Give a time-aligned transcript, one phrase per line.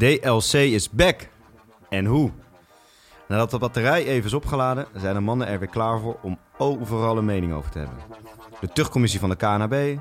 [0.00, 1.28] DLC is back.
[1.88, 2.30] En hoe?
[3.28, 7.18] Nadat de batterij even is opgeladen, zijn de mannen er weer klaar voor om overal
[7.18, 7.96] een mening over te hebben.
[8.60, 9.98] De tuchtcommissie van de KNAB,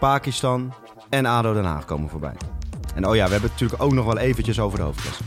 [0.00, 0.74] Pakistan
[1.10, 2.34] en ADO Den Haag komen voorbij.
[2.94, 5.22] En oh ja, we hebben het natuurlijk ook nog wel eventjes over de hoofdklasse.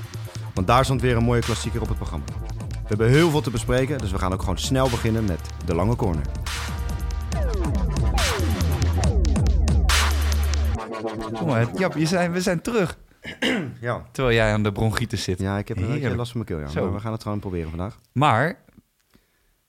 [0.54, 2.26] Want daar stond weer een mooie klassieker op het programma.
[2.70, 5.76] We hebben heel veel te bespreken, dus we gaan ook gewoon snel beginnen met de
[5.76, 6.26] lange corner.
[11.46, 12.98] Maar, Jap, zijn, we zijn terug.
[13.82, 15.40] Ja, Terwijl jij aan de bronchitis zit.
[15.40, 16.82] ja ik heb een beetje last van mijn keel, ja.
[16.86, 18.00] Maar we gaan het gewoon proberen vandaag.
[18.12, 18.58] Maar,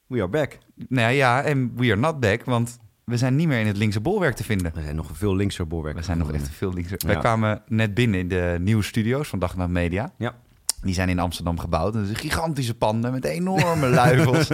[0.07, 0.59] We are back.
[0.89, 4.01] nou ja, en we are not back, want we zijn niet meer in het linkse
[4.01, 4.73] bolwerk te vinden.
[4.75, 5.97] We zijn nog veel linkser bolwerk.
[5.97, 6.99] We zijn nog echt veel linkser.
[7.07, 7.21] Wij Ja.
[7.21, 10.13] kwamen net binnen in de nieuwe studio's van Dag en Nacht Media.
[10.19, 10.35] Ja.
[10.83, 11.93] Die zijn in Amsterdam gebouwd.
[11.93, 14.49] Dat is een gigantische panden met enorme luifels.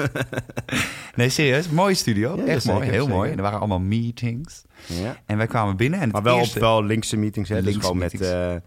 [1.14, 1.68] nee, serieus.
[1.68, 2.36] Mooie studio.
[2.36, 2.90] Ja, Echt zeker, mooi.
[2.90, 3.16] Heel zeker.
[3.16, 3.30] mooi.
[3.30, 4.62] Er waren allemaal meetings.
[4.86, 5.16] Ja.
[5.26, 6.00] En wij kwamen binnen.
[6.00, 6.54] En Maar wel eerste...
[6.54, 7.54] op wel linkse meetings, hè?
[7.54, 8.64] Dus Linkse gewoon met meetings.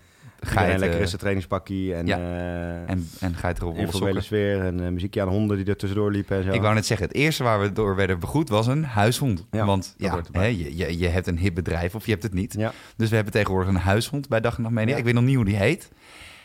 [0.50, 2.18] Iedereen je lekker in zijn trainingspakkie en, Ja.
[2.18, 3.36] eh En, en
[4.06, 4.24] sokken.
[4.24, 6.52] sfeer en eh, muziekje aan honden die er tussendoor liepen en zo.
[6.52, 9.46] Ik wou net zeggen, het eerste waar we door werden begroet was een huishond.
[9.52, 12.34] Ja, Want ja, hè, je, je, je hebt een hip bedrijf of je hebt het
[12.34, 12.54] niet.
[12.58, 12.72] Ja.
[12.96, 14.92] Dus we hebben tegenwoordig een huishond bij Dag en Nacht Media.
[14.92, 14.98] Ja.
[14.98, 15.90] Ik weet nog niet hoe die heet.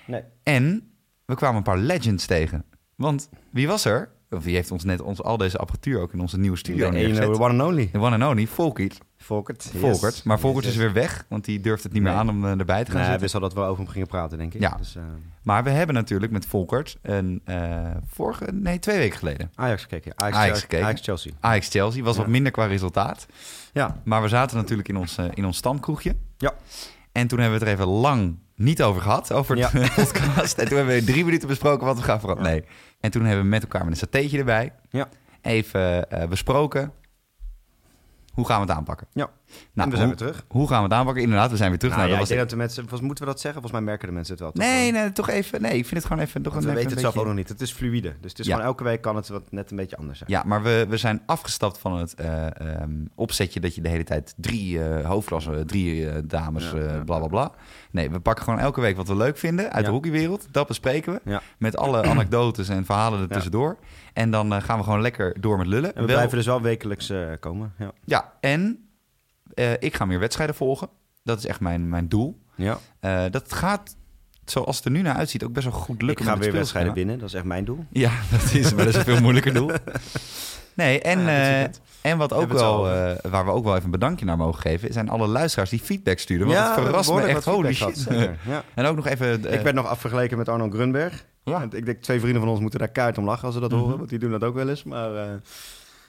[0.07, 0.23] Nee.
[0.43, 0.93] En
[1.25, 2.65] we kwamen een paar legends tegen.
[2.97, 4.09] Want wie was er?
[4.41, 7.27] Wie heeft ons net ons, al deze apparatuur ook in onze nieuwe studio De neergezet?
[7.27, 7.89] one and only.
[7.93, 8.99] De one and only, Volkert.
[9.19, 9.71] Volkert.
[9.73, 9.81] Yes.
[9.81, 10.25] Volkert.
[10.25, 12.59] Maar Volkert Yes, is weer weg, want die durft het niet meer aan om eh,
[12.59, 13.21] erbij te gaan Nee, zitten.
[13.21, 14.61] wisten al dat we over hem gingen praten, denk ik.
[14.61, 14.75] Ja.
[14.79, 15.03] Dus, eh,
[15.43, 19.51] Maar we hebben natuurlijk met Volkert een eh, vorige, nee, twee weken geleden.
[19.55, 20.13] Ajax gekeken.
[20.17, 20.85] Ajax, Ajax Ajax, gekeken.
[20.87, 21.33] Ajax Chelsea.
[21.41, 22.21] Ajax Chelsea was Ja.
[22.21, 23.27] wat minder qua resultaat.
[23.73, 24.01] Ja.
[24.05, 26.17] Maar we zaten natuurlijk in ons, in ons stamkroegje.
[26.39, 26.53] Ja.
[27.13, 30.59] En toen hebben we het er even lang niet over gehad, over de podcast.
[30.59, 32.51] En toen hebben we drie minuten besproken wat we gaan veranderen.
[32.53, 32.65] Nee.
[33.03, 35.09] En toen hebben we met elkaar met een satéetje erbij Ja.
[35.41, 36.93] even eh, besproken.
[38.33, 39.07] Hoe gaan we het aanpakken?
[39.13, 39.31] Ja.
[39.73, 40.45] Nou, en we zijn hoe, weer terug.
[40.49, 41.23] hoe gaan we het aanpakken?
[41.23, 41.95] Inderdaad, we zijn weer terug.
[41.97, 42.81] Nou, Nou, ja, ik denk was dat de mensen...
[42.83, 43.61] volgens- Moeten we dat zeggen?
[43.61, 44.53] Volgens mij merken de mensen het wel.
[44.53, 45.03] toch Nee, gewoon.
[45.03, 45.63] nee, toch even.
[45.63, 46.43] Nee, ik vind het gewoon even.
[46.43, 47.49] Toch we even weten het zelf ook nog niet.
[47.49, 48.15] Het is fluïde.
[48.21, 48.53] Dus het is Ja.
[48.53, 50.31] gewoon elke week kan het wat net een beetje anders zijn.
[50.31, 54.05] Ja, maar we, we zijn afgestapt van het eh, ehm, opzetje dat je de hele
[54.05, 57.53] tijd drie eh hoofdklassen, drie eh, dames, Ja, ja, bla bla bla.
[57.91, 60.47] Nee, we pakken gewoon elke week wat we leuk vinden uit de hockeywereld.
[60.51, 61.41] Dat bespreken we.
[61.59, 63.77] Met alle anekdotes en verhalen er tussendoor.
[64.13, 65.95] En dan gaan we gewoon lekker door met lullen.
[65.95, 67.73] En we Wel- blijven dus wel wekelijks komen.
[67.79, 67.93] Ja.
[68.05, 68.79] Ja, en
[69.55, 70.89] eh, ik ga meer wedstrijden volgen.
[71.25, 72.39] Dat is echt mijn, mijn doel.
[72.55, 72.79] ja.
[73.01, 73.97] Eh, dat gaat,
[74.45, 76.25] zoals het er nu naar uitziet, ook best wel goed Ik lukken.
[76.25, 77.19] ga met het weer wedstrijden winnen.
[77.19, 77.85] Dat is echt mijn doel.
[77.91, 79.71] Ja, dat is, maar dat is een veel moeilijker doel.
[80.75, 81.69] Nee, en, Ja, eh,
[82.01, 82.83] en wat ook het wel,
[83.23, 86.19] waar we ook wel even een bedankje naar mogen geven, zijn alle luisteraars die feedback
[86.19, 86.47] sturen.
[86.47, 88.07] Want het we hebben verrast me echt, holy shit.
[88.47, 88.63] Ja.
[88.75, 89.53] En ook nog even...
[89.53, 91.25] Ik werd nog afvergeleken met Arno Grunberg.
[91.45, 91.61] Ja.
[91.63, 93.71] En Ik denk, twee vrienden van ons moeten daar kaart om lachen als ze dat
[93.71, 93.81] Mhm.
[93.81, 93.97] horen.
[93.99, 94.85] Want die doen dat ook wel eens.
[94.85, 95.11] Maar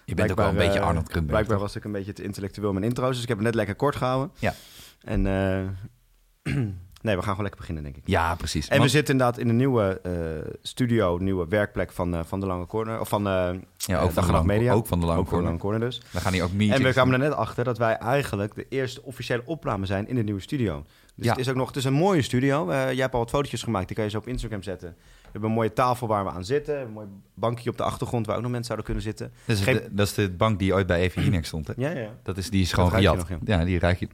[0.05, 1.31] je bent ook wel een beetje eh, Arnold Krumberg.
[1.31, 1.65] Blijkbaar toch?
[1.65, 3.13] was ik een beetje te intellectueel in mijn intro's.
[3.13, 4.31] Dus ik heb het net lekker kort gehouden.
[4.39, 4.53] Ja.
[5.01, 6.53] En eh,
[7.01, 8.03] nee, we gaan gewoon lekker beginnen, denk ik.
[8.05, 8.67] Ja, precies.
[8.67, 12.65] En we zitten inderdaad in de nieuwe eh, studio, nieuwe werkplek van, van de Lange
[12.65, 12.99] Corner.
[12.99, 14.73] Of van ja, ook, van Media.
[14.73, 15.45] ook van de Lange Ook van de Corner.
[15.45, 16.01] Lange Corner dus.
[16.11, 18.65] We gaan hier ook meetings En we kwamen er net achter dat wij eigenlijk de
[18.69, 20.83] eerste officiële opname zijn in de nieuwe studio.
[21.15, 21.31] Dus Ja.
[21.31, 22.69] het is ook nog, het is een mooie studio.
[22.69, 24.95] Eh, jij hebt al wat fotootjes gemaakt, die kan je zo op Instagram zetten.
[24.99, 28.25] We hebben een mooie tafel waar we aan zitten, een mooi bankje op de achtergrond
[28.25, 29.31] waar ook nog mensen zouden kunnen zitten.
[29.45, 31.67] Dat is, Geen- de, dat is de bank die ooit bij Even Jinek stond.
[31.67, 31.73] Hè?
[31.77, 32.09] Ja, ja.
[32.23, 33.25] Dat is, die is gewoon gejat.
[33.45, 33.65] ja.
[33.65, 34.07] die ruik je.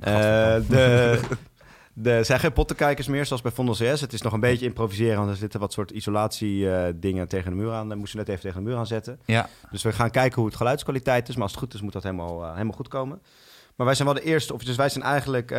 [0.00, 0.12] Eh,
[0.68, 1.20] de,
[1.92, 4.00] de, er zijn geen pottenkijkers meer, zoals bij Vondel CS.
[4.00, 7.50] Het is nog een beetje improviseren, want er zitten wat soort isolatie eh, dingen tegen
[7.50, 7.88] de muur aan.
[7.88, 9.18] Daar moesten we net even tegen de muur aan zetten.
[9.24, 11.34] Ja, Dus we gaan kijken hoe het geluidskwaliteit is.
[11.34, 13.20] Maar als het goed is, moet dat helemaal, eh, helemaal goed komen.
[13.76, 15.50] Maar wij zijn wel de eerste, of dus wij zijn eigenlijk...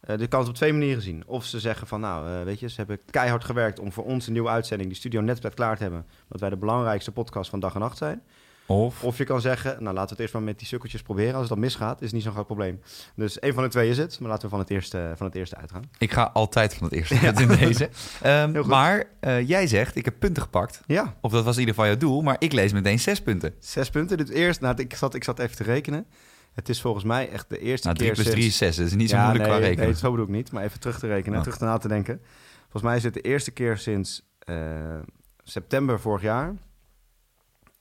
[0.00, 1.22] eh, dit kan het op twee manieren zien.
[1.26, 3.80] Of ze zeggen van, nou, eh, weet je, ze hebben keihard gewerkt...
[3.80, 6.06] om voor ons een nieuwe uitzending, die studio net klaar te hebben.
[6.28, 8.22] Dat wij de belangrijkste podcast van dag en nacht zijn.
[8.66, 9.04] of...
[9.04, 11.32] Of je kan zeggen, nou, laten we het eerst maar met die sukkeltjes proberen.
[11.32, 12.80] Als het dan misgaat, is niet zo'n groot probleem.
[13.14, 14.20] Dus één van de twee is het.
[14.20, 15.82] Maar laten we van het eerste, van het eerste uitgaan.
[15.98, 17.88] Ik ga altijd van het eerste uit in deze.
[18.22, 20.80] Ehm, maar eh, jij zegt, ik heb punten gepakt.
[20.86, 23.54] Ja, Of dat was in ieder geval jouw doel, maar ik lees meteen zes punten.
[23.58, 24.16] zes punten.
[24.16, 26.06] Dit eerst, nou, ik, zat, ik zat even te rekenen.
[26.58, 28.76] Het is volgens mij echt de eerste Nou, 3 keer plus 3 sinds- is 6,
[28.76, 29.88] dat is niet zo Ja, moeilijk nee, qua rekenen.
[29.88, 30.52] Nee, zo bedoel ik niet.
[30.52, 31.42] Maar even terug te rekenen, Oh.
[31.44, 32.20] terug te na te denken.
[32.60, 34.98] Volgens mij is het de eerste keer sinds eh,
[35.42, 36.54] september vorig jaar...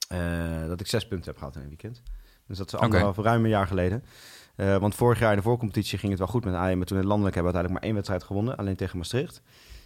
[0.07, 2.01] eh, dat ik zes punten heb gehad in een weekend.
[2.47, 4.03] Dus dat is anderhalf, ruim een jaar geleden.
[4.55, 6.59] Eh, want vorig jaar in de voorcompetitie ging het wel goed met AM.
[6.77, 8.57] Maar toen in het landelijk hebben we uiteindelijk maar één wedstrijd gewonnen.
[8.57, 9.41] Alleen tegen Maastricht.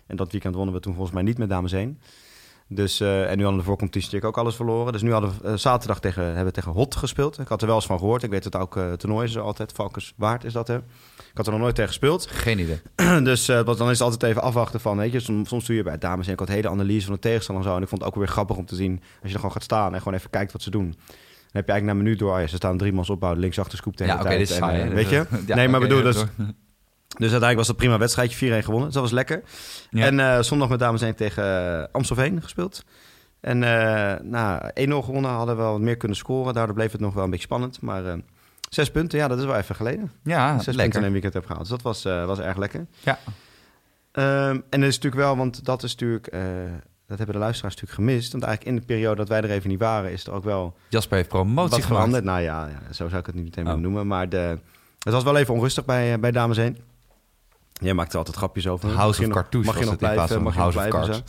[0.08, 2.00] En dat weekend wonnen we toen volgens mij niet met dames 1.
[2.74, 4.92] Dus, eh, en nu hadden we de voorcompetitie natuurlijk ook alles verloren.
[4.94, 7.40] Dus nu hadden we eh, zaterdag tegen, hebben we tegen Hot gespeeld.
[7.40, 8.24] Ik had er wel eens van gehoord.
[8.24, 9.72] Ik weet het ook, uh, toernooi is er altijd.
[9.72, 10.76] Valkenswaard is dat, hè?
[10.76, 12.28] Ik had er nog nooit tegen gespeeld.
[12.28, 12.82] Geen idee.
[13.24, 15.84] dus uh, dan is het altijd even afwachten van, weet je, soms, soms doe je
[15.84, 17.76] bij dames en ik had hele analyse van de tegenstander en zo.
[17.78, 19.64] En ik vond het ook weer grappig om te zien, als je er gewoon gaat
[19.64, 20.86] staan en gewoon even kijkt wat ze doen.
[20.86, 20.96] Dan
[21.52, 23.78] heb je eigenlijk na een minuut door, oh ja, ze staan drie mans opbouwen, linksachter
[23.78, 24.38] scoop hele Ja, oké, tijd.
[24.40, 24.90] dit is En, saai.
[24.90, 25.26] weet je?
[25.48, 26.24] Ja, nee, maar oké, bedoel, dus.
[27.18, 28.86] Dus uiteindelijk was dat prima wedstrijdje, 4-1 gewonnen.
[28.86, 29.44] Dus dat was lekker.
[29.90, 30.06] Ja.
[30.06, 31.44] En eh, zondag met dames 1 tegen
[31.80, 32.84] uh, Amstelveen gespeeld.
[33.40, 36.54] En uh, nou, 1-0 gewonnen, hadden we wel wat meer kunnen scoren.
[36.54, 37.81] Daardoor bleef het nog wel een beetje spannend.
[37.81, 38.04] Maar
[38.69, 40.12] zes punten, ja, dat is wel even geleden.
[40.24, 40.81] Ja, zes lekker.
[40.84, 41.62] punten in een weekend heb gehaald.
[41.62, 42.86] Dus dat was, was erg lekker.
[43.00, 43.19] Ja.
[44.12, 46.31] Um, en dat is natuurlijk wel, want dat is natuurlijk...
[47.08, 48.31] dat hebben de luisteraars natuurlijk gemist.
[48.31, 50.12] Want eigenlijk in de periode dat wij er even niet waren...
[50.12, 50.75] is er ook wel...
[50.88, 52.24] Jasper heeft promotie veranderd.
[52.24, 53.74] Nou ja, ja, zo zou ik het niet meteen oh.
[53.74, 54.08] noemen.
[54.08, 54.58] Maar de,
[55.00, 56.78] het was wel even onrustig bij, bij Dames 1.
[57.81, 58.89] Jij maakt er altijd grapjes over.
[58.89, 61.22] House of Cartouche mag je nog blijven, mag je nog blijven zo.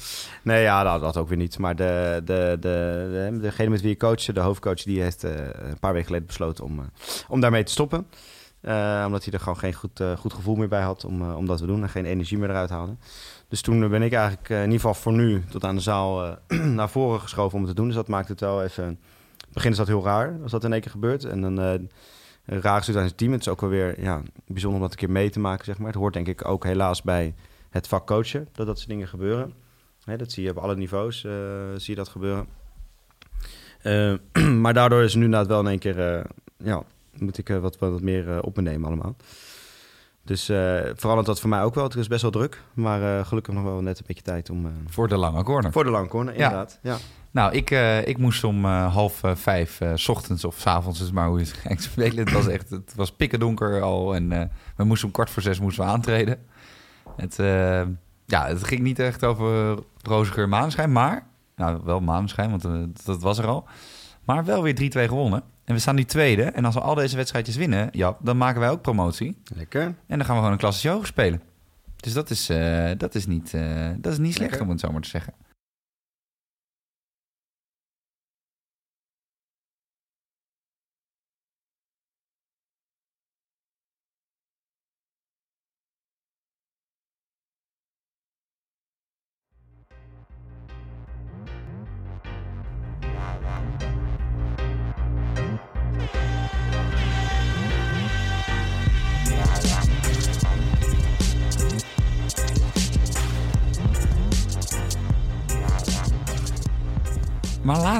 [0.42, 1.58] Nee, ja, dat, dat ook weer niet.
[1.58, 5.30] Maar de, de, de, de, degene met wie je coachte, de hoofdcoach, die heeft uh,
[5.44, 6.84] een paar weken geleden besloten om, uh,
[7.28, 8.06] om daarmee te stoppen.
[8.62, 11.58] Uh, omdat hij er gewoon geen goed, goed gevoel meer bij had om, om dat
[11.58, 12.96] te doen en geen energie meer eruit haalde.
[13.48, 16.38] Dus toen ben ik eigenlijk in ieder geval voor nu tot aan de zaal
[16.78, 17.86] naar voren geschoven om het te doen.
[17.86, 18.84] Dus dat maakt het wel even...
[18.84, 18.98] In
[19.38, 21.24] het begin is dat heel raar als dat in één keer gebeurt.
[21.24, 21.88] En dan
[22.44, 23.32] raar aan het team.
[23.32, 25.78] Het is ook wel weer ja, bijzonder om dat een keer mee te maken, zeg
[25.78, 25.86] maar.
[25.86, 27.34] Het hoort denk ik ook helaas bij
[27.70, 29.52] het vak coachen, dat dat soort dingen gebeuren.
[30.04, 31.32] Hè, dat zie je op alle niveaus, uh,
[31.76, 32.46] zie je dat gebeuren.
[33.82, 34.14] Uh,
[34.62, 36.24] maar daardoor is nu inderdaad wel in één keer, uh,
[36.56, 36.82] ja,
[37.18, 39.16] moet ik wat, wat meer op me nemen allemaal.
[40.24, 40.44] Dus
[40.94, 41.84] verandert dat voor mij ook wel.
[41.84, 44.72] Het is best wel druk, maar gelukkig nog wel net een beetje tijd om...
[44.86, 45.72] voor de lange corner.
[45.72, 46.92] Voor de lange corner, inderdaad, ja.
[46.92, 46.98] ja.
[47.32, 51.00] Nou, ik, uh, ik moest om uh, half uh, vijf, s ochtends of s avonds,
[51.00, 52.24] is maar hoe je het spelen.
[52.24, 55.60] Het was echt, het was pikken donker al en we moesten om kwart voor zes
[55.60, 56.38] moesten we aantreden.
[57.16, 57.36] Het,
[58.26, 61.26] ja, het ging niet echt over roze maanschijn, maar,
[61.56, 62.66] nou wel maanschijn, want
[63.04, 63.66] dat was er al.
[64.24, 65.42] Maar wel weer 3-2 gewonnen.
[65.64, 66.42] En we staan nu tweede.
[66.42, 69.36] En als we al deze wedstrijdjes winnen, ja, dan maken wij ook promotie.
[69.54, 69.82] Lekker.
[69.82, 71.42] En dan gaan we gewoon een klasse spelen.
[71.96, 72.46] Dus dat is,
[72.98, 73.54] dat is, niet,
[73.96, 75.34] dat is niet slecht, om het zo maar te zeggen.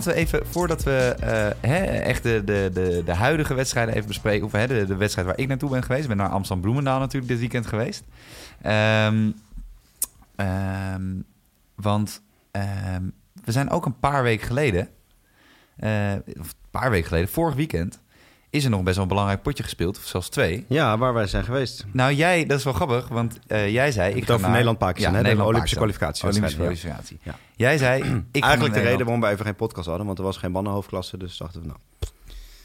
[0.05, 4.47] We even, voordat we uh, hè, echt de, de, de, huidige wedstrijden even bespreken...
[4.47, 6.03] of hè, de, wedstrijd waar ik naartoe ben geweest...
[6.03, 8.05] ik ben naar Amsterdam-Bloemendaal natuurlijk dit weekend geweest.
[8.67, 9.35] Um,
[10.37, 11.25] um,
[11.75, 12.23] want
[12.53, 13.13] um,
[13.45, 14.89] we zijn ook een paar weken geleden...
[15.79, 18.02] Uh, of een paar weken geleden, vorig weekend...
[18.53, 20.65] is er nog best wel een belangrijk potje gespeeld, of zelfs twee.
[20.69, 21.85] Ja, waar wij zijn geweest.
[21.93, 24.15] Nou, jij, dat is wel grappig, want uh, jij zei...
[24.15, 25.23] Ik ga over Nederland-Pakistan, ja, hè?
[25.23, 26.29] Nederland, de Olympische kwalificatie.
[26.29, 27.19] Olympische kwalificatie.
[27.23, 27.35] Ja.
[27.57, 28.25] Jij zei...
[28.33, 31.17] Ik Eigenlijk de reden waarom we even geen podcast hadden, want er was geen mannenhoofdklasse,
[31.17, 31.79] dus dachten we nou...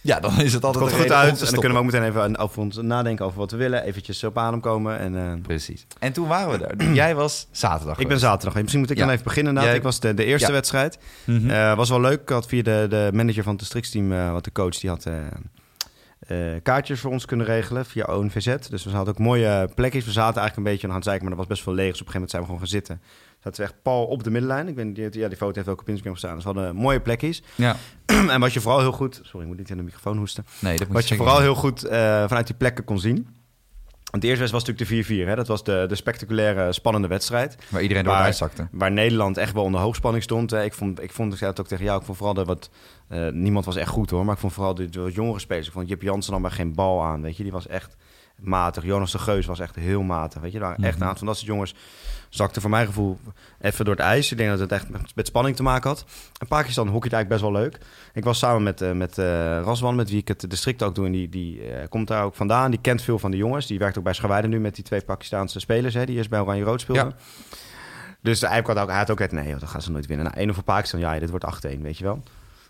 [0.01, 1.41] Ja, dan is het altijd het goed uit.
[1.41, 3.83] En dan kunnen we ook meteen even over ons nadenken over wat we willen.
[3.83, 4.99] Eventjes op adem komen.
[4.99, 5.33] En, uh...
[5.41, 5.85] Precies.
[5.99, 6.93] En toen waren we daar.
[7.03, 7.97] Jij was zaterdag.
[7.97, 8.61] Ik ben zaterdag.
[8.61, 9.03] Misschien moet ik ja.
[9.03, 9.53] dan even beginnen.
[9.53, 9.75] Jij...
[9.75, 10.53] Ik was de, de eerste ja.
[10.53, 10.97] wedstrijd.
[11.23, 11.49] Mm -hmm.
[11.49, 12.21] uh, was wel leuk.
[12.21, 15.05] Ik had via de, de manager van het districtsteam, uh, wat de coach, die had
[16.27, 18.55] uh, kaartjes voor ons kunnen regelen via ONVZ.
[18.69, 20.05] Dus we hadden ook mooie plekjes.
[20.05, 21.91] We zaten eigenlijk een beetje aan het zeiken, maar er was best veel leeg.
[21.91, 23.01] Dus op een gegeven moment zijn we gewoon gaan zitten.
[23.43, 24.67] Zaten we echt pal op de middenlijn.
[24.67, 26.35] Ik ben, die, ja, die foto heeft ook op Instagram gestaan.
[26.35, 27.43] Dus we hadden mooie plekjes.
[27.55, 27.75] Ja.
[28.33, 29.19] en wat je vooral heel goed...
[29.23, 30.45] Sorry, ik moet niet in de microfoon hoesten.
[30.59, 31.91] Nee, dat moet wat je vooral heel goed uh,
[32.27, 33.27] vanuit die plekken kon zien...
[34.17, 35.35] Want de eerste wedstrijd was natuurlijk de 4-4.
[35.35, 37.57] Dat was de, de spectaculaire, spannende wedstrijd.
[37.69, 38.67] Waar iedereen door zakte.
[38.71, 40.53] Waar Nederland echt wel onder hoogspanning stond.
[40.53, 42.69] Ik vond, ik vond ik zei het ook tegen jou, ik vond vooral de wat...
[43.11, 45.67] Uh, niemand was echt goed hoor, maar ik vond vooral de, de jongere spelers.
[45.67, 47.43] Ik vond Jip Jansen dan maar geen bal aan, weet je.
[47.43, 47.95] Die was echt
[48.39, 48.83] matig.
[48.83, 50.59] Jonas de Geus was echt heel matig, weet je.
[50.59, 51.75] Daar waren echt een aantal van dat soort jongens
[52.29, 53.19] zakte voor mijn gevoel
[53.59, 54.31] even door het ijs.
[54.31, 56.05] Ik denk dat het echt met, met spanning te maken had.
[56.39, 57.77] En Pakistan hockeyt eigenlijk best wel leuk.
[58.13, 59.25] Ik was samen met, uh, met uh,
[59.61, 61.05] Raswan, met wie ik het district ook doe.
[61.05, 62.71] En die, die uh, komt daar ook vandaan.
[62.71, 63.67] Die kent veel van de jongens.
[63.67, 65.93] Die werkt ook bij Schawijden nu met die twee Pakistaanse spelers.
[65.93, 67.05] Hè, die eerst bij Oranje Rood speelden.
[67.05, 67.55] Ja.
[68.21, 70.25] Dus eigenlijk had ook, hij had ook het, nee, joh, dat gaan ze nooit winnen.
[70.25, 72.23] Nou, 1 voor Pakistan, ja, dit wordt 8-1, weet je wel.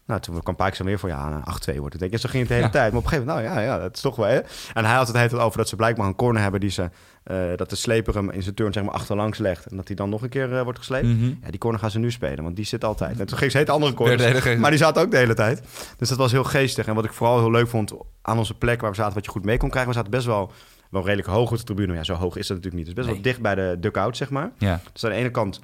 [0.08, 2.00] Nou, toen kwam Pakistan weer voor, ja, 8-2 wordt het.
[2.00, 2.20] Denk ik.
[2.20, 2.72] Zo ging het de hele ja.
[2.72, 2.92] tijd.
[2.92, 4.28] Maar op een gegeven moment, nou ja, ja, dat is toch wel.
[4.28, 4.40] Hè?
[4.74, 6.90] En hij had het hele tijd over dat ze blijkbaar een corner hebben die ze,
[7.32, 9.66] uh, dat de sleper hem in zijn turn zeg maar achterlangs legt.
[9.66, 11.06] En dat hij dan nog een keer uh, wordt gesleept.
[11.06, 11.16] Mhm.
[11.16, 11.40] Mm -hmm.
[11.44, 13.20] Ja, die corner gaan ze nu spelen, want die zit altijd.
[13.20, 15.62] En toen ging ze heet andere corners, maar die zaten ook de hele tijd.
[15.98, 16.88] Dus dat was heel geestig.
[16.88, 19.32] En wat ik vooral heel leuk vond aan onze plek waar we zaten, wat je
[19.32, 20.52] goed mee kon krijgen, we zaten best wel
[20.90, 21.94] wel redelijk hoog op de tribune.
[21.94, 22.86] Ja, zo hoog is dat natuurlijk niet.
[22.86, 23.16] Dus best nee.
[23.16, 24.52] wel dicht bij de dugout, zeg maar.
[24.58, 24.82] Ja.
[24.94, 25.60] Dus aan de ene kant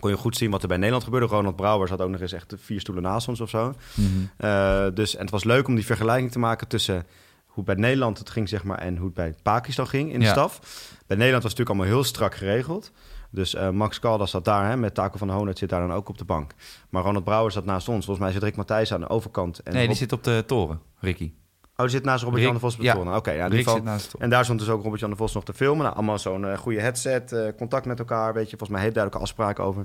[0.00, 1.26] kon je goed zien wat er bij Nederland gebeurde.
[1.26, 3.66] Ronald Brouwer zat ook nog eens echt vier stoelen naast ons of zo.
[3.94, 4.30] Mm -hmm.
[4.48, 7.06] uh, dus, en het was leuk om die vergelijking te maken tussen
[7.46, 10.24] hoe bij Nederland het ging, zeg maar, en hoe het bij Pakistan ging in de
[10.24, 10.30] Ja.
[10.32, 10.58] staf.
[11.06, 12.92] Bij Nederland was het natuurlijk allemaal heel strak geregeld.
[13.30, 15.92] Dus eh, Max Caldas zat daar, hè, met Taco van de Honert zit daar dan
[15.92, 16.54] ook op de bank.
[16.88, 18.04] Maar Ronald Brouwer zat naast ons.
[18.04, 19.58] Volgens mij zit Rick Matthijs aan de overkant.
[19.58, 21.32] En Nee, die zit op de toren, Ricky.
[21.80, 23.10] Oh, die zit naast Robert-Jan de Vos op de.
[23.14, 23.98] Oké, ja, in ieder geval.
[24.18, 25.82] En daar stond dus ook Robert-Jan de Vos nog te filmen.
[25.82, 28.56] Nou, allemaal zo'n eh, goede headset, eh, contact met elkaar, weet je.
[28.56, 29.84] Volgens mij heel duidelijke afspraken over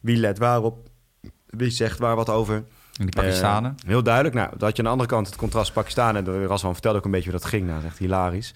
[0.00, 0.88] wie let waarop,
[1.46, 2.54] wie zegt waar wat over.
[2.54, 3.74] En die Pakistanen.
[3.78, 4.34] Eh, heel duidelijk.
[4.34, 6.16] Nou, dan had je aan de andere kant het contrast Pakistan.
[6.16, 7.62] En de Raswan vertelde ook een beetje hoe dat ging.
[7.62, 8.52] Nou, dat is echt hilarisch.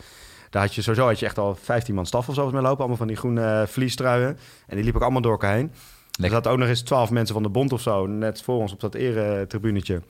[0.50, 2.78] Daar had je sowieso had je echt al 15 man staf of zo mee lopen.
[2.78, 4.38] Allemaal van die groene vliestruien.
[4.66, 5.70] En die liepen ook allemaal door elkaar heen.
[5.70, 6.36] Er Lekker.
[6.36, 8.06] zaten ook nog eens 12 mensen van de bond of zo.
[8.06, 10.02] Net voor ons op dat eretribunetje.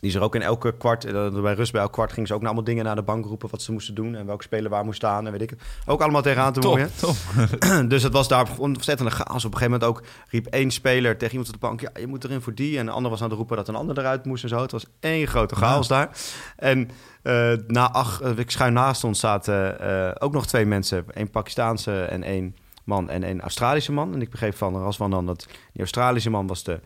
[0.00, 2.34] Die is er ook in elke kwart, eh, bij rust bij elk kwart, gingen ze
[2.34, 4.70] ook naar allemaal dingen naar de bank roepen wat ze moesten doen en welke speler
[4.70, 5.60] waar moest staan en weet ik het.
[5.86, 7.16] Ook allemaal tegenaan te Top, top.
[7.90, 9.44] dus het was daar ontzettende chaos.
[9.44, 11.80] Op een gegeven moment ook riep één speler tegen iemand op de bank...
[11.80, 12.78] ja, je moet erin voor die.
[12.78, 14.62] En de ander was aan het roepen dat een ander eruit moest en zo.
[14.62, 16.10] Het was één grote chaos daar.
[16.56, 16.90] En
[17.22, 21.04] eh, na acht, eh, ik schuin naast ons zaten ook nog twee mensen.
[21.14, 24.14] één Pakistaanse en één man en één Australische man.
[24.14, 26.80] En ik begreep van Raswan dan dat die Australische man was de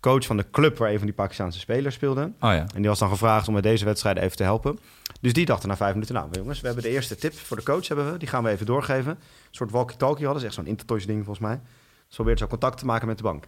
[0.00, 0.78] coach van de club...
[0.78, 2.22] waar een van die Pakistaanse spelers speelde.
[2.22, 2.66] Oh ja.
[2.74, 4.78] En die was dan gevraagd om met deze wedstrijden even te helpen.
[5.20, 7.62] Dus die dachten na vijf minuten, nou jongens, we hebben de eerste tip voor de
[7.62, 8.18] coach, hebben we.
[8.18, 9.10] Die gaan we even doorgeven.
[9.10, 9.18] Een
[9.50, 11.60] soort walkie-talkie hadden, is echt zo'n Intertoys ding volgens mij.
[12.06, 13.44] Dus probeerde zo contact te maken met de bank.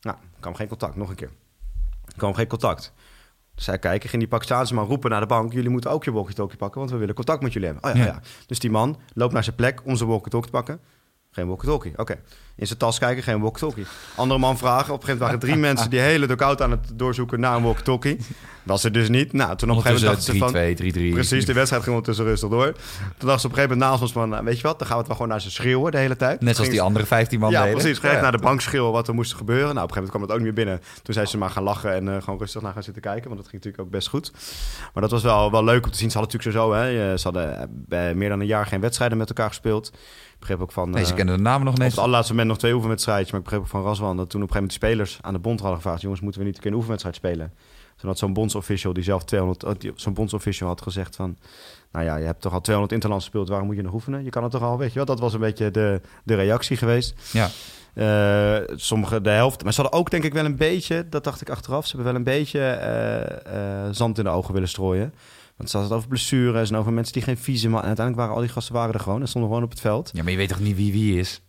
[0.00, 1.30] Nou, kwam geen contact, nog een keer.
[2.16, 2.92] kwam geen contact.
[3.54, 5.52] Dus zij kijken, ging die Pakistaanse man roepen naar de bank...
[5.52, 7.90] jullie moeten ook je walkie-talkie pakken, want we willen contact met jullie hebben.
[7.90, 8.12] Oh ja, Ja.
[8.12, 8.20] ja.
[8.46, 10.80] Dus die man loopt naar zijn plek om zijn walkie-talkie te pakken.
[11.38, 12.18] Geen walkie-talkie, oké.
[12.56, 13.86] In zijn tas kijken, geen walkie-talkie.
[14.14, 14.94] Andere man vragen.
[14.94, 17.62] Op een gegeven moment waren drie mensen die hele dugout aan het doorzoeken naar een
[17.62, 18.18] walkie-talkie.
[18.62, 19.32] Was er dus niet.
[19.32, 21.10] Nou, toen op een gegeven moment dachten ze van...
[21.10, 21.12] 3-2, 3-3.
[21.12, 22.72] Precies, de wedstrijd ging ondertussen rustig door.
[22.72, 24.28] Toen dachten ze op een gegeven moment naast ons van...
[24.28, 26.16] nou, weet je wat, dan gaan we het wel gewoon naar ze schreeuwen de hele
[26.16, 26.40] tijd.
[26.40, 27.78] Net zoals die andere 15 man ja, deden.
[27.78, 27.98] precies.
[27.98, 28.22] Gelijk Ja.
[28.22, 29.74] naar de bank schreeuwen wat er moest gebeuren.
[29.74, 31.02] Nou, op een gegeven moment kwam het ook niet meer binnen.
[31.02, 33.28] Toen zei ze maar gaan lachen en eh, gewoon rustig naar gaan zitten kijken.
[33.28, 34.32] Want dat ging natuurlijk ook best goed.
[34.92, 36.10] Maar dat was wel, wel leuk om te zien.
[36.10, 36.94] Ze hadden natuurlijk sowieso...
[36.96, 39.92] Hè, eh, ze hadden eh, meer dan een jaar geen wedstrijden met elkaar gespeeld.
[40.40, 40.90] Ik begreep ook van...
[40.90, 41.90] Nee, ze eh, kennen de namen nog op niet.
[41.90, 43.30] het allerlaatste moment nog twee oefenwedstrijdjes.
[43.30, 45.32] Maar ik begreep ook van Raswan dat toen op een gegeven moment de spelers aan
[45.32, 46.00] de bond hadden gevraagd...
[46.02, 47.52] jongens, moeten we niet een keer een oefenwedstrijd spelen?
[47.96, 49.64] Toen had zo'n bondsofficial die zelf 200...
[49.64, 51.36] oh, die- Zo'n bondsofficial had gezegd van...
[51.92, 54.24] Nou ja, je hebt toch al 200 interlands gespeeld, waarom moet je nog oefenen?
[54.24, 55.04] Je kan het toch al, weet je wel?
[55.04, 57.14] Dat was een beetje de, de reactie geweest.
[57.32, 57.48] Ja.
[57.94, 59.62] Eh, sommige de helft.
[59.64, 62.12] Maar ze hadden ook denk ik wel een beetje, dat dacht ik achteraf, ze hebben
[62.12, 65.14] wel een beetje eh, zand in de ogen willen strooien.
[65.58, 67.90] Want ze hadden het over blessures en over mensen die geen visum hadden.
[67.90, 70.10] En uiteindelijk waren al die gasten waren er gewoon en stonden gewoon op het veld.
[70.12, 71.42] ja, maar je weet toch niet wie wie is?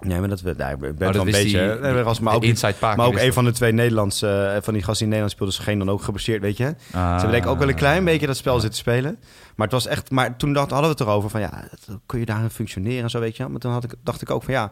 [0.00, 1.78] Nee, maar dat we, nou, ik ben Oh, dat een beetje.
[1.82, 2.96] die- was, maar ook, Inside Park.
[2.96, 5.62] maar ook een van de twee Nederlandse, eh, van die gasten in Nederland speelden, ze
[5.62, 6.64] geen dan ook geblesseerd, weet je.
[6.90, 7.10] Ze Ah.
[7.10, 9.18] hebben denk ik ook wel een klein beetje dat spel zitten spelen.
[9.56, 10.10] Maar het was echt.
[10.10, 11.68] Maar toen dacht, hadden we het erover van ja,
[12.06, 13.48] kun je daarin functioneren en zo, weet je.
[13.48, 14.70] Maar toen had ik, dacht ik ook van ja,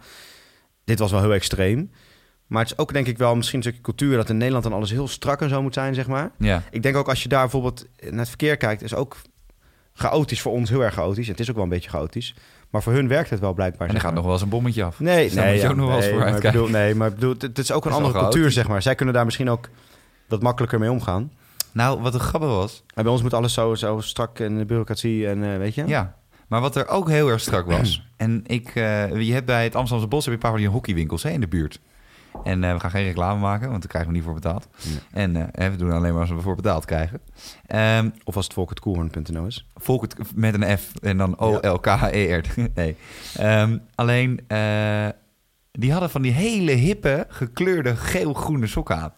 [0.85, 1.91] dit was wel heel extreem.
[2.47, 4.73] Maar het is ook denk ik wel misschien een stukje cultuur dat in Nederland dan
[4.73, 6.31] alles heel strak en zo moet zijn, zeg maar.
[6.39, 6.63] Ja.
[6.71, 9.17] Ik denk ook als je daar bijvoorbeeld naar het verkeer kijkt, is ook
[9.93, 11.29] chaotisch voor ons heel erg chaotisch.
[11.29, 12.35] Het is ook wel een beetje chaotisch.
[12.71, 13.89] Maar voor hun werkt het wel blijkbaar.
[13.89, 15.01] En er gaat nog wel eens een bommetje af.
[15.01, 16.95] Nee, Dus nee, moet je ja, ook nog wel eens nee, voor maar bedoel, nee,
[16.95, 18.55] maar bedoel, het, is ook een is andere cultuur, chaotisch.
[18.55, 18.83] zeg maar.
[18.83, 19.69] Zij kunnen daar misschien ook
[20.29, 21.33] wat makkelijker mee omgaan.
[21.73, 22.83] Nou, wat een grappig was.
[22.95, 25.87] En bij ons moet alles zo, zo strak en de bureaucratie en eh, weet je.
[25.87, 26.17] Ja.
[26.47, 28.07] Maar wat er ook heel erg strak was.
[28.17, 30.71] en ik, eh, je hebt bij het Amsterdamse Bos heb je een paar van die
[30.71, 31.81] hockeywinkels hè, in de buurt.
[32.45, 34.69] En eh, we gaan geen reclame maken, want daar krijgen we niet voor betaald.
[34.85, 34.99] Nee.
[35.25, 37.21] En eh, we doen alleen maar als we ervoor betaald krijgen.
[37.67, 39.67] Ehm Of als het volkertkoelhoorn.nl is.
[39.75, 42.45] Volk het met een F en dan O-L-K-E-R.
[42.75, 42.97] nee.
[43.37, 45.09] Ehm, alleen, eh,
[45.73, 49.13] die hadden van die hele hippe, gekleurde geel-groene sokken aan.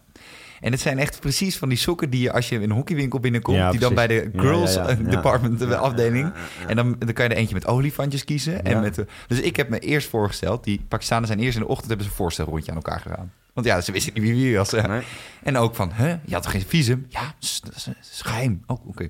[0.59, 3.19] En het zijn echt precies van die sokken die je als je in een hockeywinkel
[3.19, 3.57] binnenkomt...
[3.57, 4.97] Ja, die dan bij de girls ja, ja.
[4.97, 6.33] eh, department Ja, afdeling...
[6.67, 8.65] En dan, dan kan je er eentje met olifantjes kiezen.
[8.65, 10.63] En met de, dus ik heb me eerst voorgesteld...
[10.63, 11.87] die Pakistanen zijn eerst in de ochtend...
[11.87, 13.31] hebben ze een voorstelrondje aan elkaar gedaan.
[13.53, 14.71] Want ja, ze wisten niet wie wie was.
[14.71, 15.01] Nee.
[15.43, 17.05] En ook van, hè, je had toch geen visum?
[17.09, 18.63] Ja, dat is, dat is geheim.
[18.65, 19.09] Oh, oké.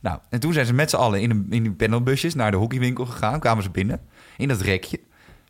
[0.00, 2.56] Nou, en toen zijn ze met z'n allen in, een, in die panelbusjes naar de
[2.56, 3.40] hockeywinkel gegaan.
[3.40, 4.00] Kwamen ze binnen,
[4.36, 5.00] in dat rekje.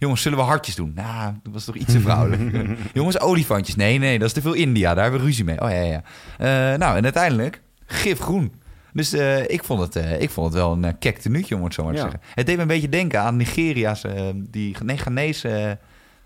[0.00, 0.92] Jongens, zullen we hartjes doen?
[0.94, 2.68] Nou, dat was toch iets te vrouwelijk.
[2.92, 3.76] Jongens, olifantjes.
[3.76, 4.94] Nee, nee, dat is te veel India.
[4.94, 5.60] Daar hebben we ruzie mee.
[5.60, 6.02] Oh ja, ja.
[6.38, 8.52] Eh, nou, en uiteindelijk gifgroen.
[8.92, 11.64] Dus eh, ik, vond het, eh, ik vond het wel een uh, kek tenuutje, om
[11.64, 12.04] het zo maar te Ja.
[12.10, 12.20] zeggen.
[12.34, 14.04] Het deed me een beetje denken aan Nigeria's,
[14.50, 15.78] die nee, Ghanese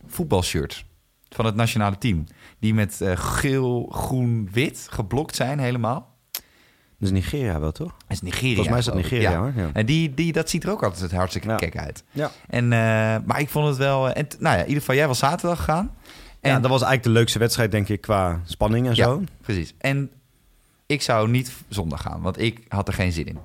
[0.07, 0.85] voetbalshirts
[1.28, 2.25] van het nationale team.
[2.59, 6.13] Die met geel, groen, wit geblokt zijn helemaal.
[6.99, 7.91] Dat is Nigeria wel, toch?
[7.99, 8.55] Dat is Nigeria.
[8.55, 8.95] Volgens mij is dat.
[8.95, 9.39] Nigeria, Ja.
[9.39, 9.53] hoor.
[9.57, 9.71] Ja.
[9.73, 11.57] En die, die, dat ziet er ook altijd hartstikke Ja.
[11.57, 12.05] kek uit.
[12.11, 12.31] Ja.
[12.49, 12.79] En, eh,
[13.27, 14.09] maar ik vond het wel...
[14.11, 15.95] eh, En, nou ja, in ieder geval, jij was zaterdag gegaan.
[16.41, 19.05] En, ja, dat was eigenlijk de leukste wedstrijd, denk ik, qua spanning en Ja.
[19.05, 19.23] zo.
[19.41, 19.75] Precies.
[19.79, 20.11] En
[20.87, 23.39] ik zou niet zondag gaan, want ik had er geen zin in.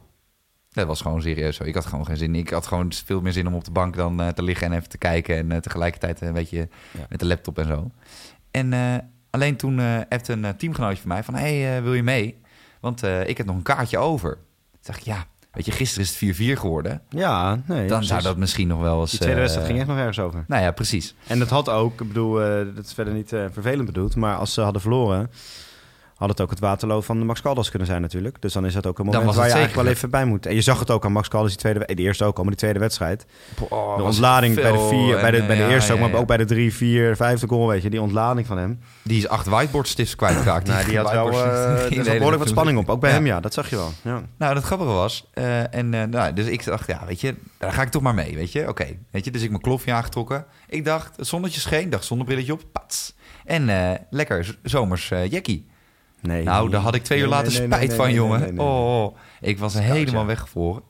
[0.70, 1.64] Dat was gewoon serieus zo.
[1.64, 2.36] Ik had gewoon geen zin.
[2.36, 4.78] Ik had gewoon veel meer zin om op de bank dan eh, te liggen en
[4.78, 5.52] even te kijken.
[5.52, 6.68] En tegelijkertijd een beetje
[7.10, 7.92] met de laptop en zo.
[8.52, 8.74] En
[9.30, 9.80] alleen toen
[10.10, 11.34] heeft een teamgenootje van mij van...
[11.36, 12.38] hey, wil je mee?
[12.80, 14.34] Want eh, ik heb nog een kaartje over.
[14.34, 17.02] Toen dacht ik, ja, weet je, gisteren is het 4-4 geworden.
[17.10, 17.88] Ja, nee.
[17.88, 19.10] dan zou dat misschien nog wel eens...
[19.10, 20.44] Die tweede eh, wedstrijd ging echt nog ergens over.
[20.48, 21.16] Nou ja, precies.
[21.28, 24.36] En dat had ook, ik bedoel, eh, dat is verder niet eh, vervelend bedoeld, maar
[24.36, 25.32] als ze hadden verloren,
[26.20, 28.42] had het ook het waterloo van Max Caldas kunnen zijn natuurlijk.
[28.42, 29.98] Dus dan is dat ook een moment waar je het eigenlijk wel zeker.
[29.98, 30.46] even bij moet.
[30.46, 32.52] En je zag het ook aan Max Caldas, die tweede, de eerste ook al, maar
[32.52, 33.26] die tweede wedstrijd.
[33.70, 36.28] Oh, de ontlading bij de, vier, bij de, bij de ja, eerste ook, maar ook
[36.28, 37.90] bij de drie, vier, vijfde goal, weet je.
[37.90, 38.80] Die ontlading van hem.
[39.02, 40.68] Die is acht whiteboardstift kwijtgeraakt.
[40.68, 42.90] Nou, die had wel, eh, die zat hele behoorlijk wat spanning op.
[42.90, 43.40] Ook bij hem, ja.
[43.40, 43.92] Dat zag je wel.
[44.02, 44.22] Ja.
[44.38, 45.30] Nou, dat grappige was.
[45.34, 48.14] eh, en, eh, nou, dus ik dacht, ja, weet je, daar ga ik toch maar
[48.14, 48.68] mee, weet je.
[48.68, 50.46] Oké, weet je, dus ik mijn klofje aangetrokken.
[50.68, 53.16] Ik dacht, het zonnetje scheen, dacht zonnebrilletje op, pats.
[53.46, 55.68] En eh, lekker zomers eh jackie.
[56.22, 56.44] Nee.
[56.44, 58.60] Nou, daar had ik twee uur Nee, later nee, spijt van, jongen.
[58.60, 60.28] Oh, ik was Scout, helemaal ja.
[60.28, 60.84] weggevroren.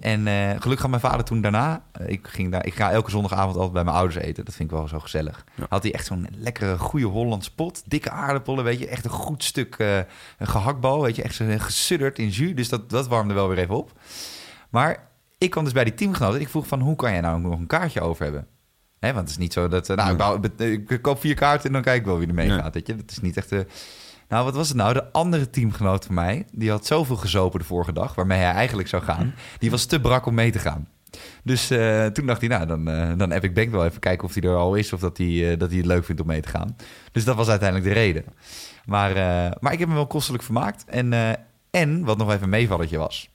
[0.00, 1.82] En eh, gelukkig had mijn vader toen daarna...
[1.92, 4.44] eh, Ik, ging daar, ik ga elke zondagavond altijd bij mijn ouders eten.
[4.44, 5.44] Dat vind ik wel zo gezellig.
[5.54, 5.66] Ja.
[5.68, 7.82] Had hij echt zo'n lekkere, goede Hollands pot.
[7.86, 8.88] Dikke aardappelen, weet je.
[8.88, 9.76] Echt een goed stuk
[10.38, 11.22] een gehaktbal, weet je.
[11.22, 12.54] Echt zo gesudderd in jus.
[12.54, 13.92] Dus dat, dat warmde wel weer even op.
[14.70, 16.40] Maar ik kwam dus bij die teamgenoten.
[16.40, 18.46] Ik vroeg van, hoe kan jij nou nog een kaartje over hebben?
[18.98, 19.88] Hè, want het is niet zo dat...
[19.88, 22.62] Nou, ik, bouw- ik koop vier kaarten en dan kijk ik wel wie er meegaat,
[22.62, 22.70] Nee.
[22.72, 22.96] weet je.
[22.96, 23.50] Dat is niet echt...
[24.32, 24.92] nou, wat was het nou?
[24.92, 28.88] De andere teamgenoot van mij, die had zoveel gezopen de vorige dag, waarmee hij eigenlijk
[28.88, 30.88] zou gaan, die was te brak om mee te gaan.
[31.44, 34.34] Dus eh, toen dacht hij, nou, dan, eh dan Epic Bank wel even kijken of
[34.34, 36.40] hij er al is of dat hij, eh, dat hij het leuk vindt om mee
[36.40, 36.76] te gaan.
[37.12, 38.24] Dus dat was uiteindelijk de reden.
[38.84, 39.14] Maar,
[39.60, 40.84] maar ik heb me wel kostelijk vermaakt.
[40.84, 41.12] En,
[41.70, 43.30] en wat nog even een meevalletje was,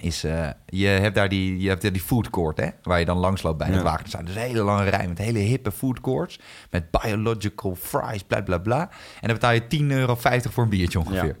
[0.00, 3.04] is eh, je hebt daar die, je hebt daar die food court, hè, waar je
[3.04, 3.82] dan langs loopt bij het Ja.
[3.82, 4.04] wagen.
[4.04, 6.40] Er zijn dus een hele lange rij met hele hippe food courts,
[6.70, 8.80] met biological fries, bla bla bla.
[9.20, 10.14] En dan betaal je 10,50 euro
[10.50, 11.36] voor een biertje ongeveer.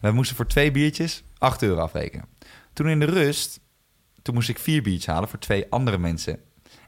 [0.00, 2.26] We moesten voor twee biertjes 8 euro afrekenen.
[2.72, 3.60] Toen in de rust,
[4.22, 6.38] toen moest ik vier biertjes halen voor twee andere mensen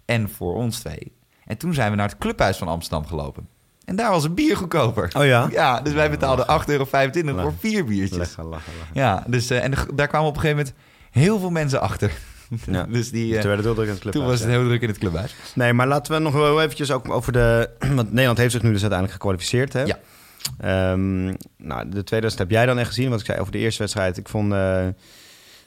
[0.05, 1.13] en voor ons twee.
[1.45, 3.49] En toen zijn we naar het clubhuis van Amsterdam gelopen.
[3.85, 5.11] En daar was een bier goedkoper.
[5.17, 5.49] Oh ja?
[5.51, 8.19] Ja, dus wij betaalden 8,25 euro voor vier biertjes.
[8.19, 8.95] Lachen, lachen, lachen.
[8.95, 10.85] Ja, dus, eh, en de- daar kwamen op een gegeven moment
[11.17, 12.13] heel veel mensen achter.
[12.71, 12.83] Ja.
[12.97, 14.69] dus die, eh, Toen werd het heel druk in het clubhuis, toen was het heel
[14.69, 15.35] druk in het clubhuis.
[15.55, 17.71] Nee, maar laten we nog wel eventjes ook over de...
[17.95, 19.83] Want Nederland heeft zich nu dus uiteindelijk gekwalificeerd, hè?
[19.83, 19.99] Ja.
[20.59, 21.25] Ehm,
[21.57, 23.11] nou, de tweede wedstrijd heb jij dan echt gezien.
[23.11, 24.17] Wat ik zei over de eerste wedstrijd.
[24.17, 24.53] Ik vond...
[24.53, 24.87] eh,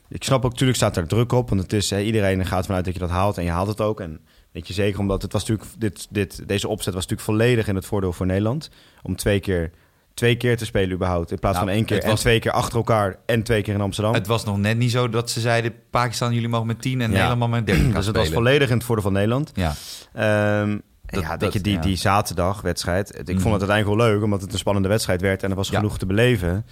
[0.09, 1.49] ik snap ook, natuurlijk staat er druk op.
[1.49, 3.37] Want het is, iedereen gaat vanuit dat je dat haalt.
[3.37, 3.99] En je haalt het ook.
[3.99, 4.19] En
[4.51, 5.69] weet je zeker, omdat het was natuurlijk...
[5.79, 8.69] Dit, dit, deze opzet was natuurlijk volledig in het voordeel voor Nederland.
[9.01, 9.71] Om twee keer,
[10.19, 11.31] twee keer te spelen überhaupt.
[11.31, 11.95] In plaats Nou, van één keer.
[11.95, 13.15] het En was- twee keer achter elkaar.
[13.25, 14.13] En twee keer in Amsterdam.
[14.13, 15.73] Het was nog net niet zo dat ze zeiden...
[15.89, 17.17] Pakistan, jullie mogen met 10 en Ja.
[17.27, 19.51] Nederland met 13 gaan dus het was volledig in het voordeel van Nederland.
[19.53, 19.73] Ja,
[20.13, 21.79] Ehm, Dat- ja, dat- je, die, ja.
[21.81, 23.07] die zaterdagwedstrijd.
[23.07, 23.43] het- Ik Mhm.
[23.43, 25.75] vond het uiteindelijk wel leuk, omdat het een spannende wedstrijd werd en er was Ja.
[25.75, 26.49] genoeg te beleven.
[26.49, 26.65] Het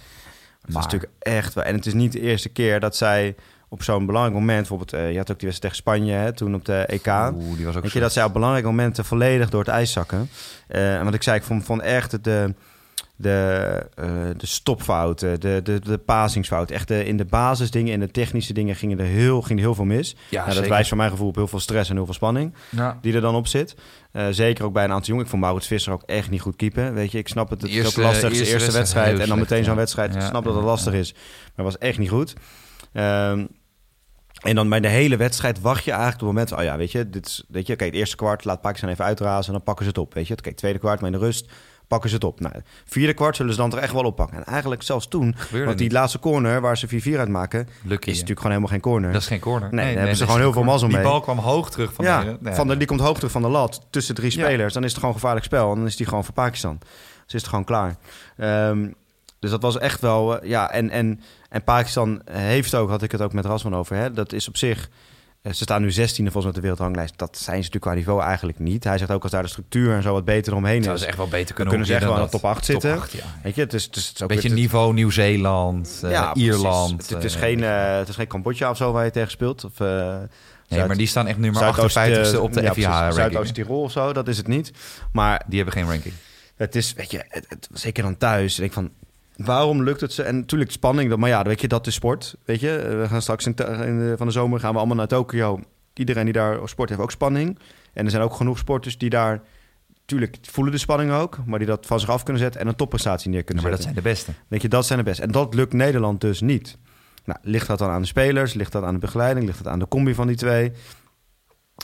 [0.60, 1.64] was Maar- natuurlijk echt wel.
[1.64, 3.34] En het is niet de eerste keer dat zij
[3.68, 6.54] op zo'n belangrijk moment, bijvoorbeeld, eh, je had ook die wedstrijd tegen Spanje hè, toen
[6.54, 7.06] op de EK.
[7.06, 9.92] Oeh, die was ook Weet je, dat zij op belangrijke momenten volledig door het ijs
[9.92, 10.28] zakken.
[10.68, 12.54] Eh, en wat ik zei, ik vond, vond echt de,
[13.20, 16.74] de, eh, de stopfouten, de, de, de pasingsfouten.
[16.74, 19.74] Echt de, in de basisdingen, in de technische dingen gingen er heel, ging er heel
[19.74, 20.10] veel mis.
[20.28, 20.70] Ja, Nou, dat zeker.
[20.70, 22.98] wijst van mijn gevoel op heel veel stress en heel veel spanning Ja.
[23.00, 23.74] die er dan op zit.
[24.12, 25.24] Eh, zeker ook bij een aantal jongen.
[25.24, 26.94] Ik vond Maurits Visser ook echt niet goed keepen.
[26.94, 27.60] Weet je, ik snap het.
[27.62, 28.20] Het is Eerste- ook lastig.
[28.28, 29.78] Zijn eerste eerste wedstrijd en dan meteen zo'n ja.
[29.78, 30.14] wedstrijd.
[30.14, 30.98] Ik Ja, snap dat het lastig ja.
[30.98, 31.14] is.
[31.56, 32.34] Maar was echt niet goed.
[32.92, 33.46] Ehm,
[34.38, 36.48] en dan bij de hele wedstrijd wacht je eigenlijk op het moment...
[36.48, 38.88] van, Oh ja, weet je, dit is, weet je, kijk, het eerste kwart laat Pakistan
[38.90, 39.46] even uitrazen...
[39.46, 40.34] en dan pakken ze het op, weet je.
[40.34, 41.50] Kijk, tweede kwart, maar in de rust
[41.88, 42.40] pakken ze het op.
[42.40, 44.36] Nou, vierde kwart zullen ze dan toch echt wel oppakken.
[44.36, 45.96] En eigenlijk zelfs toen, Gebeurde want die niet.
[45.96, 46.60] laatste corner...
[46.60, 47.88] waar ze 4-4 uit maken, is ja.
[47.88, 49.12] natuurlijk gewoon helemaal geen corner.
[49.12, 49.74] Dat is geen corner.
[49.74, 50.96] Nee, daar hebben ze gewoon heel veel mazzel mee.
[50.96, 52.36] Die bal kwam hoog terug van ja, de...
[52.40, 54.74] nee, van de, die komt hoog terug van de lat tussen drie spelers.
[54.74, 55.70] Dan is het gewoon gevaarlijk spel.
[55.70, 56.78] En dan is die gewoon voor Pakistan.
[57.24, 57.96] Dus is het gewoon klaar.
[58.36, 58.88] Ehm,
[59.38, 60.40] dus dat was echt wel...
[60.40, 63.96] eh, ja, en, en, en Pakistan heeft ook, had ik het ook met Rasman over...
[63.96, 64.88] Hè, dat is op zich...
[65.48, 67.18] eh, Ze staan nu 16e volgens mij op de wereldranglijst.
[67.18, 68.84] Dat zijn ze natuurlijk qua niveau eigenlijk niet.
[68.84, 71.02] Hij zegt ook als daar de structuur en zo wat beter omheen Zou is.
[71.02, 72.82] echt wel beter kunnen kunnen ze echt wel aan de top 8 dan dat.
[72.82, 72.90] zitten.
[72.92, 73.40] Top 8, ja.
[73.42, 76.34] Weet je, het is, het is, het is ook Beetje niveau Nieuw-Zeeland, eh, ja.
[76.34, 77.00] Ierland.
[77.02, 79.64] Het, het is eh, geen, het is geen Cambodja of zo waar je tegen speelt.
[79.64, 82.84] Of, Nee, Zuid- maar die staan echt nummer Zuidoost- 58ste op de ja, FIH precies.
[82.90, 83.14] ranking.
[83.14, 84.72] Zuidoost-Tirol of zo, dat is het niet.
[85.12, 86.14] Maar Die hebben geen ranking.
[86.56, 88.52] het is, weet je, het, het- zeker dan thuis.
[88.54, 88.90] Ik denk van,
[89.44, 90.22] waarom lukt het ze?
[90.22, 92.36] En natuurlijk spanning, maar ja, weet je, dat is sport.
[92.44, 94.96] Weet je, we gaan straks in, te- in de, van de zomer gaan we allemaal
[94.96, 95.60] naar Tokio.
[95.94, 97.58] Iedereen die daar sport heeft ook spanning.
[97.92, 99.42] En er zijn ook genoeg sporters die daar,
[100.00, 102.76] natuurlijk voelen de spanning ook, maar die dat van zich af kunnen zetten en een
[102.76, 104.02] topprestatie neer Ja, kunnen maar dat zetten.
[104.02, 104.32] zijn de beste.
[104.48, 105.20] Weet je, dat zijn de best.
[105.20, 106.78] En dat lukt Nederland dus niet.
[107.24, 108.54] Nou, ligt dat dan aan de spelers?
[108.54, 109.46] Ligt dat aan de begeleiding?
[109.46, 110.72] Ligt dat aan de combi van die twee?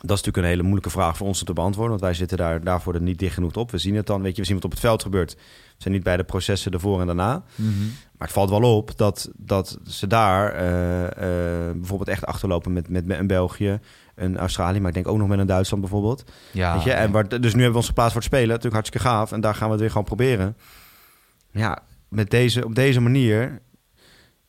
[0.00, 1.90] Dat is natuurlijk een hele moeilijke vraag voor ons om te beantwoorden.
[1.90, 3.70] Want wij zitten daar, daarvoor er niet dicht genoeg op.
[3.70, 5.35] We zien het dan, weet je, we zien wat op het veld gebeurt.
[5.35, 5.40] We
[5.76, 7.42] zijn niet bij de processen ervoor en daarna.
[8.18, 12.88] Maar het valt wel op dat, dat ze daar eh, eh, bijvoorbeeld echt achterlopen met,
[12.88, 13.80] met, met een België,
[14.14, 16.24] een Australië, maar ik denk ook nog met een Duitsland bijvoorbeeld.
[16.50, 16.92] Ja, Weet je?
[16.92, 18.48] En waar, dus nu hebben we ons geplaatst voor het spelen.
[18.48, 19.33] Natuurlijk hartstikke gaaf.
[19.33, 20.57] En daar gaan we het weer gewoon proberen.
[21.50, 21.78] Ja,
[22.09, 23.62] met deze, op deze manier...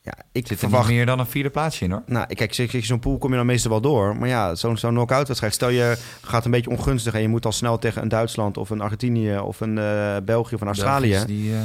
[0.06, 0.86] Ja, ik zit er verwacht...
[0.88, 2.02] niet meer dan een vierde plaatsje in, hoor.
[2.06, 4.16] Nou, kijk, zo'n pool kom je dan meestal wel door.
[4.16, 5.54] Maar ja, zo'n zo'n knock-out wedstrijd.
[5.54, 8.70] Stel je gaat een beetje ongunstig en je moet al snel tegen een Duitsland of
[8.70, 11.10] een Argentinië of een eh, België of een Australië.
[11.10, 11.60] Belgisch, Die, eh,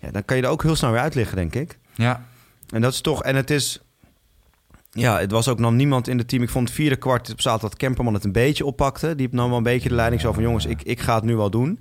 [0.00, 1.78] Ja, dan kan je er ook heel snel weer uit liggen, denk ik.
[1.94, 2.24] Ja.
[2.68, 3.22] En dat is toch...
[3.22, 3.80] En het is...
[4.90, 6.42] Ja, het was ook nog niemand in het team.
[6.42, 9.14] Ik vond het vierde kwart op zaterdag dat Kemperman het een beetje oppakte.
[9.14, 10.42] Die nam wel een beetje de leiding zo van...
[10.42, 11.78] jongens, ik, ik ga het nu wel doen.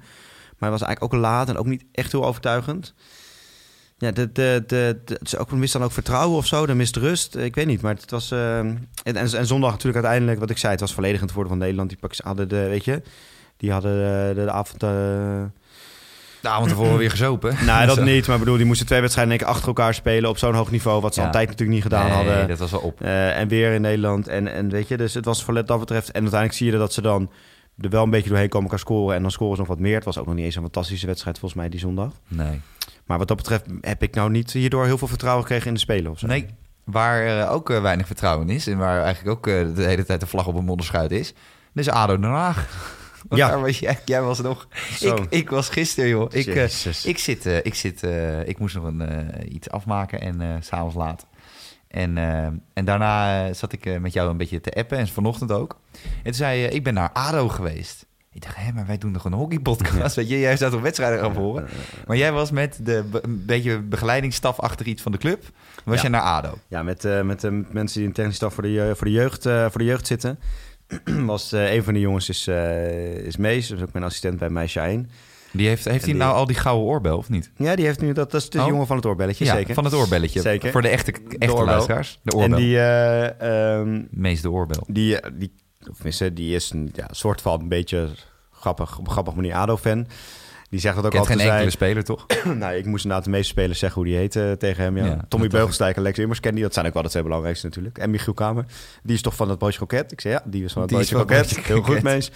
[0.57, 2.93] Maar het was eigenlijk ook laat en ook niet echt heel overtuigend.
[3.99, 6.65] Ja, de, de, de, de, het is ook, mist dan ook vertrouwen of zo.
[6.65, 7.35] Dan mist rust.
[7.35, 8.31] Ik weet niet, maar het was...
[8.31, 10.71] eh, en, en, en zondag natuurlijk uiteindelijk, wat ik zei...
[10.71, 11.89] het was volledig in het voordeel van Nederland.
[11.89, 13.01] Die pakjes hadden de, weet je...
[13.57, 14.83] Die hadden de, de, de avond...
[14.83, 14.89] eh,
[16.41, 17.55] De avond ervoor weer gezopen.
[17.65, 18.25] nou, dat niet.
[18.27, 20.29] Maar ik bedoel, die moesten twee wedstrijden één keer achter elkaar spelen...
[20.29, 21.25] op zo'n hoog niveau, wat ze Ja.
[21.25, 22.47] altijd natuurlijk niet gedaan nee, hadden.
[22.47, 23.01] dat was wel op.
[23.01, 24.27] Eh, en weer in Nederland.
[24.27, 26.07] En, en weet je, dus het was voor wat dat betreft...
[26.11, 27.31] En uiteindelijk zie je dat ze dan
[27.81, 29.15] er wel een beetje doorheen komen kan scoren.
[29.15, 29.95] En dan scoren ze nog wat meer.
[29.95, 32.13] Het was ook nog niet eens een fantastische wedstrijd volgens mij die zondag.
[32.27, 32.61] Nee.
[33.05, 35.79] Maar wat dat betreft heb ik nou niet hierdoor heel veel vertrouwen gekregen in de
[35.79, 36.27] spelen of zo.
[36.27, 36.45] Nee.
[36.83, 40.19] Waar eh, ook eh, weinig vertrouwen is en waar eigenlijk ook eh, de hele tijd
[40.19, 41.33] de vlag op een modderschuit is,
[41.73, 42.87] is ADO Den Haag.
[43.27, 43.59] Want Ja.
[43.59, 44.67] was jij, jij was nog.
[44.99, 46.27] Ik, ik was gisteren, joh.
[46.31, 46.45] Ik,
[47.03, 48.03] ik, zit, ik, zit,
[48.45, 49.03] ik moest nog een,
[49.55, 51.27] iets afmaken en s'avonds laat.
[51.89, 55.07] En, eh, en daarna eh, zat ik eh, met jou een beetje te appen en
[55.07, 55.79] vanochtend ook.
[56.01, 58.05] En toen zei je, ik ben naar ADO geweest.
[58.31, 60.15] Ik dacht, hé, maar wij doen nog een hockeypodcast.
[60.15, 61.67] Weet je, jij zou toch wedstrijden gaan volgen?
[62.07, 65.43] Maar jij was met de be- een beetje begeleidingsstaf achter iets van de club.
[65.85, 66.03] Was Ja.
[66.03, 66.57] je naar ADO?
[66.67, 69.43] Ja, met, eh, met de mensen die in technisch staf voor de, voor de, jeugd,
[69.43, 70.39] voor de jeugd zitten.
[71.25, 72.47] was een van de jongens is,
[73.25, 73.67] is Mees.
[73.67, 75.09] Dat is ook mijn assistent bij Meisje 1.
[75.51, 77.51] Die heeft heeft hij die- nou al die gouden oorbel, of niet?
[77.55, 78.13] Ja, die heeft nu...
[78.13, 78.67] Dat, dat is de Oh.
[78.67, 79.73] jongen van het oorbelletje, ja, zeker.
[79.73, 80.41] van het oorbelletje.
[80.41, 80.71] Zeker.
[80.71, 81.65] Voor de echte, echte oorbel.
[81.65, 82.19] luisteraars.
[82.23, 82.57] De oorbel.
[82.57, 82.77] En die...
[82.79, 84.83] eh, ehm, Meest de oorbel.
[84.87, 85.51] Die, eh, die,
[85.89, 85.97] of
[86.33, 88.07] die is een ja, soort van een beetje
[88.51, 90.07] grappig, op een grappige manier ADO-fan.
[90.69, 91.41] Die zegt dat ook Kent altijd.
[91.41, 92.25] geen enkele speler, toch?
[92.59, 94.97] nou, ik moest inderdaad de meeste spelers zeggen hoe die heet eh, tegen hem.
[94.97, 95.05] Ja.
[95.05, 96.63] Ja, Tommy dat Beugelsdijk en Lex Immers kennen die.
[96.65, 97.97] Dat zijn ook wel de twee belangrijkste natuurlijk.
[97.97, 98.65] En Michiel Kamer.
[99.03, 100.11] Die is toch van het Broodje Kroket?
[100.11, 101.47] Ik zei ja, die is van het Broodje Kroket.
[101.47, 102.01] Broodje Heel goed.
[102.03, 102.31] Mees.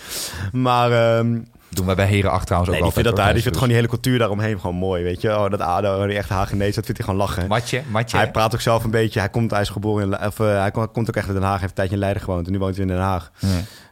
[0.52, 1.42] Maar ehm,
[1.74, 3.26] Doen wij bij Heren 8 trouwens nee, ook die vindt, dat, altijd.
[3.26, 5.04] daar, die vindt gewoon die hele cultuur daaromheen gewoon mooi.
[5.04, 7.48] Weet je, oh, dat ADO, die echte Hagenees, dat vindt hij gewoon lachen.
[7.48, 8.18] Matje, matje.
[8.18, 9.20] Hij praat ook zelf een beetje.
[9.20, 11.60] Hij komt, hij is geboren in, of, eh, hij komt ook echt uit Den Haag.
[11.60, 13.32] Heeft een tijdje in Leiden gewoond en nu woont hij in Den Haag.
[13.40, 13.48] Ja.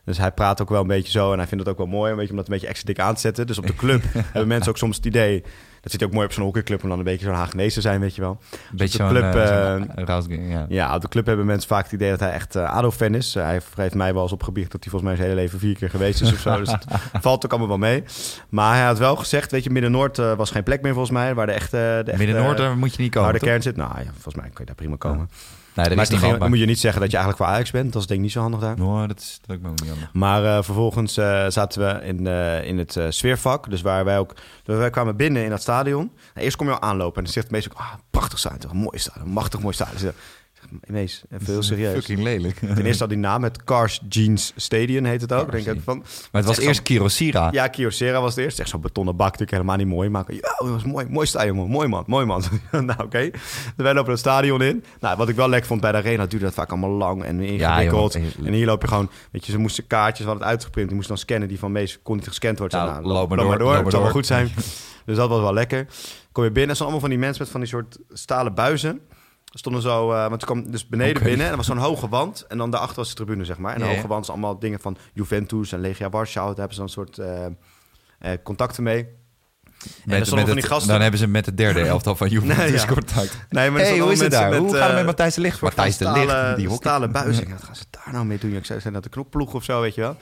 [0.06, 2.12] Dus hij praat ook wel een beetje zo en hij vindt het ook wel mooi,
[2.12, 3.48] een beetje om dat een beetje extra dik aan te zetten.
[3.48, 5.44] Dus op de club hebben mensen ook soms het idee,
[5.82, 8.00] dat zit ook mooi op zo'n hockeyclub om dan een beetje zo'n Hagenees te zijn,
[8.00, 8.40] weet je wel.
[8.52, 10.66] Een beetje de club, eh, eh, ja.
[10.70, 13.34] Ja, op de club hebben mensen vaak het idee dat hij echt eh, ADO-fan is.
[13.34, 15.90] Hij heeft- mij wel eens opgebiecht dat hij volgens mij zijn hele leven vier keer
[15.90, 16.58] geweest is of zo.
[16.58, 16.86] Dus het
[17.22, 18.04] valt ook allemaal wel mee.
[18.50, 21.46] Maar hij had wel gezegd, weet je, Midden-Noord was geen plek meer volgens mij, waar
[21.46, 22.02] de echte...
[22.06, 23.76] De echte Midden-Noord, daar moet je niet komen, Waar de kern zit.
[23.76, 25.30] Nou ja, volgens mij kun je daar prima komen.
[25.74, 27.94] Nee, er maar is moet je niet zeggen dat je eigenlijk voor Ajax bent.
[27.94, 28.78] Dat is denk ik niet zo handig daar.
[28.78, 30.14] Nou, dat is dat ik me ook niet handig.
[30.14, 33.70] Maar eh, vervolgens eh, zaten we in, eh, in het sfeervak.
[33.70, 34.36] Dus waar wij ook...
[34.64, 36.12] Dus wij kwamen binnen in dat stadion.
[36.34, 37.78] Nou, eerst kom je al aanlopen en dan zegt de meest ook...
[37.78, 40.00] Ah, prachtig stadion, mooi stadion, een machtig mooi stadion.
[40.00, 40.14] Zeg,
[40.86, 41.94] Mees, even heel serieus.
[41.94, 42.56] Fucking lelijk.
[42.60, 45.50] Ten eerste had die naam, het Cars Jeans Stadion heet het ook.
[45.50, 47.50] Cars denk ik van, Maar het was eerst Kirosira.
[47.52, 48.60] ja, Kyocera was het eerst.
[48.60, 50.10] Echt zo'n betonnen bak, natuurlijk helemaal niet mooi.
[50.10, 51.70] Maar ja, dat was mooi, mooi stadion, man.
[51.70, 52.44] mooi man, mooi man.
[52.72, 53.30] nou, oké.
[53.30, 53.40] Dus
[53.76, 54.84] wij lopen het stadion in.
[55.00, 57.40] Nou, wat ik wel lekker vond bij de arena, duurde dat vaak allemaal lang en
[57.40, 58.16] ingewikkeld.
[58.16, 60.88] en hier loop je gewoon, weet je, ze moesten kaartjes, het uitgeprint.
[60.88, 62.80] Die moesten dan scannen, die van meest kon niet gescand worden.
[62.80, 64.18] Nou, Nou, loop maar loop door, loop maar het zal wel door.
[64.18, 64.52] goed zijn.
[65.06, 65.88] dus dat was wel lekker.
[66.32, 69.02] Kom je binnen, stonden allemaal van die mensen met van die soort stalen buizen.
[69.52, 72.10] Er stonden zo, eh want toen kwam dus beneden binnen en er was zo'n hoge
[72.10, 72.46] wand.
[72.48, 73.74] En dan daarachter was de tribune, zeg maar.
[73.74, 76.48] En de hoge wand is allemaal dingen van Juventus en Legia Warschau.
[76.48, 77.46] Daar hebben ze dan een soort eh,
[78.20, 79.08] eh, contacten mee.
[80.10, 80.88] Het- gasten...
[80.92, 82.86] Dan hebben ze met het derde elftal van Juventus Nee, ja.
[82.96, 83.38] contact.
[83.50, 84.50] Nee, maar hey, hoe is het daar?
[84.50, 85.62] met, hoe het eh, met Matthijs de Ligt?
[85.62, 86.76] Matthijs de Ligt, die hockey.
[86.76, 87.50] stalen buizen.
[87.50, 88.56] Wat gaan ze daar nou mee doen?
[88.56, 90.16] Ik zei, zijn dat de knokploeg of zo, weet je wel?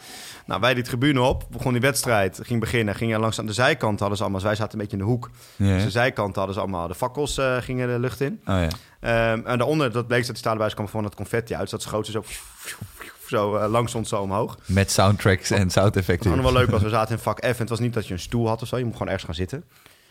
[0.46, 2.96] Nou, wij die tribune op, begon die wedstrijd, ging beginnen.
[2.96, 4.42] Gingen langs aan de zijkant, hadden ze allemaal...
[4.42, 5.30] Wij zaten een beetje in de hoek.
[5.58, 6.88] Dus de zijkant hadden ze allemaal...
[6.88, 8.42] De fakkels eh, gingen de lucht in.
[8.46, 8.68] Oh ja.
[9.00, 11.62] Ehm, en daaronder, dat bleek dat die stalen buizen kwam van het confetti uit.
[11.62, 12.24] Dus dat schoot zo,
[13.30, 14.58] zo eh, langs ons zo omhoog.
[14.66, 16.30] Met soundtracks en Het soundeffecten.
[16.30, 17.44] was nog wel leuk, want we zaten in vak F.
[17.44, 18.78] En het was niet dat je een stoel had of zo.
[18.78, 19.64] Je moet gewoon ergens gaan zitten.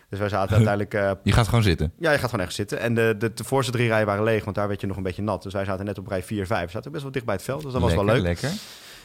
[0.08, 0.94] Dus wij zaten uiteindelijk...
[0.94, 1.92] eh, Je gaat gewoon zitten.
[1.98, 2.80] ja, je gaat gewoon ergens zitten.
[2.80, 5.02] En de, de, de voorste drie rijen waren leeg, want daar werd je nog een
[5.02, 5.42] beetje nat.
[5.42, 6.64] Dus wij zaten net op rij 4, 5.
[6.64, 8.22] We zaten best wel dicht bij het veld, dus dat was wel leuk.
[8.22, 8.50] Lekker.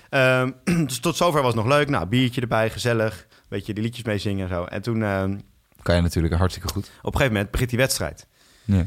[0.09, 0.51] Ehm,
[0.87, 1.89] dus tot zover was het nog leuk.
[1.89, 3.27] Nou, biertje erbij, gezellig.
[3.49, 4.63] Weet je, die liedjes mee zingen en zo.
[4.63, 5.37] En toen, ehm,
[5.81, 6.85] Kan je natuurlijk hartstikke goed.
[6.85, 8.27] op een gegeven moment begint die wedstrijd.
[8.65, 8.85] Ja.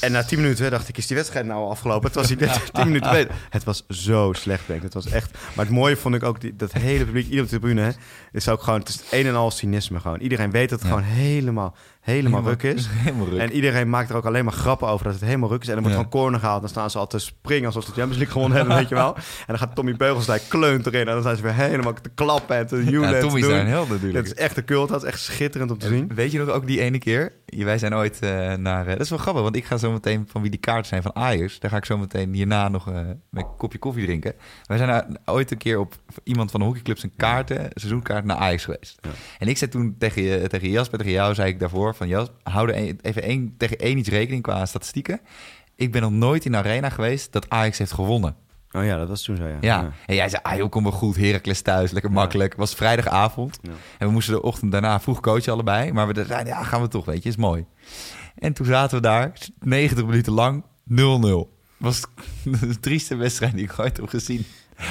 [0.00, 2.06] En na 10 minuten dacht ik, is die wedstrijd nou al afgelopen?
[2.06, 3.34] Het was net 10 minuten beter.
[3.50, 4.84] Het was zo slecht, denk ik.
[4.84, 5.30] Het was echt...
[5.54, 7.90] Maar het mooie vond ik ook, die, dat hele publiek, ieder op de tribune, hè,
[8.32, 10.20] is ook gewoon, het is een en al cynisme gewoon.
[10.20, 10.94] Iedereen weet dat het Ja.
[10.94, 11.74] gewoon helemaal,
[12.12, 12.88] helemaal ruk is.
[13.04, 13.38] Helemaal ruk.
[13.40, 15.68] En iedereen maakt er ook alleen maar grappen over dat het helemaal ruk is.
[15.68, 16.02] En dan wordt Ja.
[16.02, 16.60] van corner gehaald.
[16.60, 18.94] Dan staan ze al te springen alsof ze de Champions League gewonnen hebben, weet je
[18.94, 19.14] wel.
[19.16, 21.00] En dan gaat Tommy Beugelsdijk kleunt erin.
[21.08, 23.10] En dan zijn ze weer helemaal te klappen en te joelen.
[23.14, 24.14] ja, Tommy een held natuurlijk.
[24.14, 24.88] Dat is echt een cult.
[24.88, 26.10] Dat is echt schitterend om te zien.
[26.14, 27.32] Weet je nog ook die ene keer?
[27.46, 28.86] Wij zijn ooit eh, naar...
[28.86, 31.02] eh, dat is wel grappig, want ik ga zo meteen van wie die kaarten zijn
[31.02, 31.58] van Ajax.
[31.58, 32.94] Daar ga ik zo meteen hierna nog eh,
[33.30, 34.34] met een kopje koffie drinken.
[34.64, 35.94] Wij zijn ooit een keer op
[36.24, 38.98] iemand van de hockeyclub zijn kaarten, seizoenkaart naar Ajax geweest.
[39.00, 39.10] Ja.
[39.38, 42.28] En ik zei toen tegen, je, tegen Jasper, tegen jou, zei ik daarvoor van Jas,
[42.42, 45.20] hou er even één, tegen één iets rekening qua statistieken.
[45.76, 48.36] Ik ben nog nooit in de arena geweest dat Ajax heeft gewonnen.
[48.72, 49.56] Oh ja, dat was toen zo, ja.
[49.60, 49.92] Ja.
[50.06, 52.50] En jij zei, ah joh, kom wel goed, Heracles thuis, lekker makkelijk.
[52.50, 53.58] Het was vrijdagavond.
[53.98, 55.92] En we moesten de ochtend daarna vroeg coachen allebei.
[55.92, 57.66] Maar we zeiden, ja, gaan we toch, weet je, is mooi.
[58.34, 60.96] En toen zaten we daar, 90 minuten lang, 0-0.
[61.76, 62.00] was
[62.60, 64.44] de trieste wedstrijd die ik ooit heb gezien.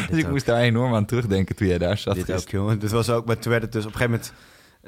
[0.10, 0.32] Dus ik ook.
[0.32, 2.15] moest daar enorm aan terugdenken toen jij daar zat.
[2.15, 2.80] Dit ook, jongen.
[2.80, 4.34] Dit was ook, maar toen werd het dus op een gegeven moment...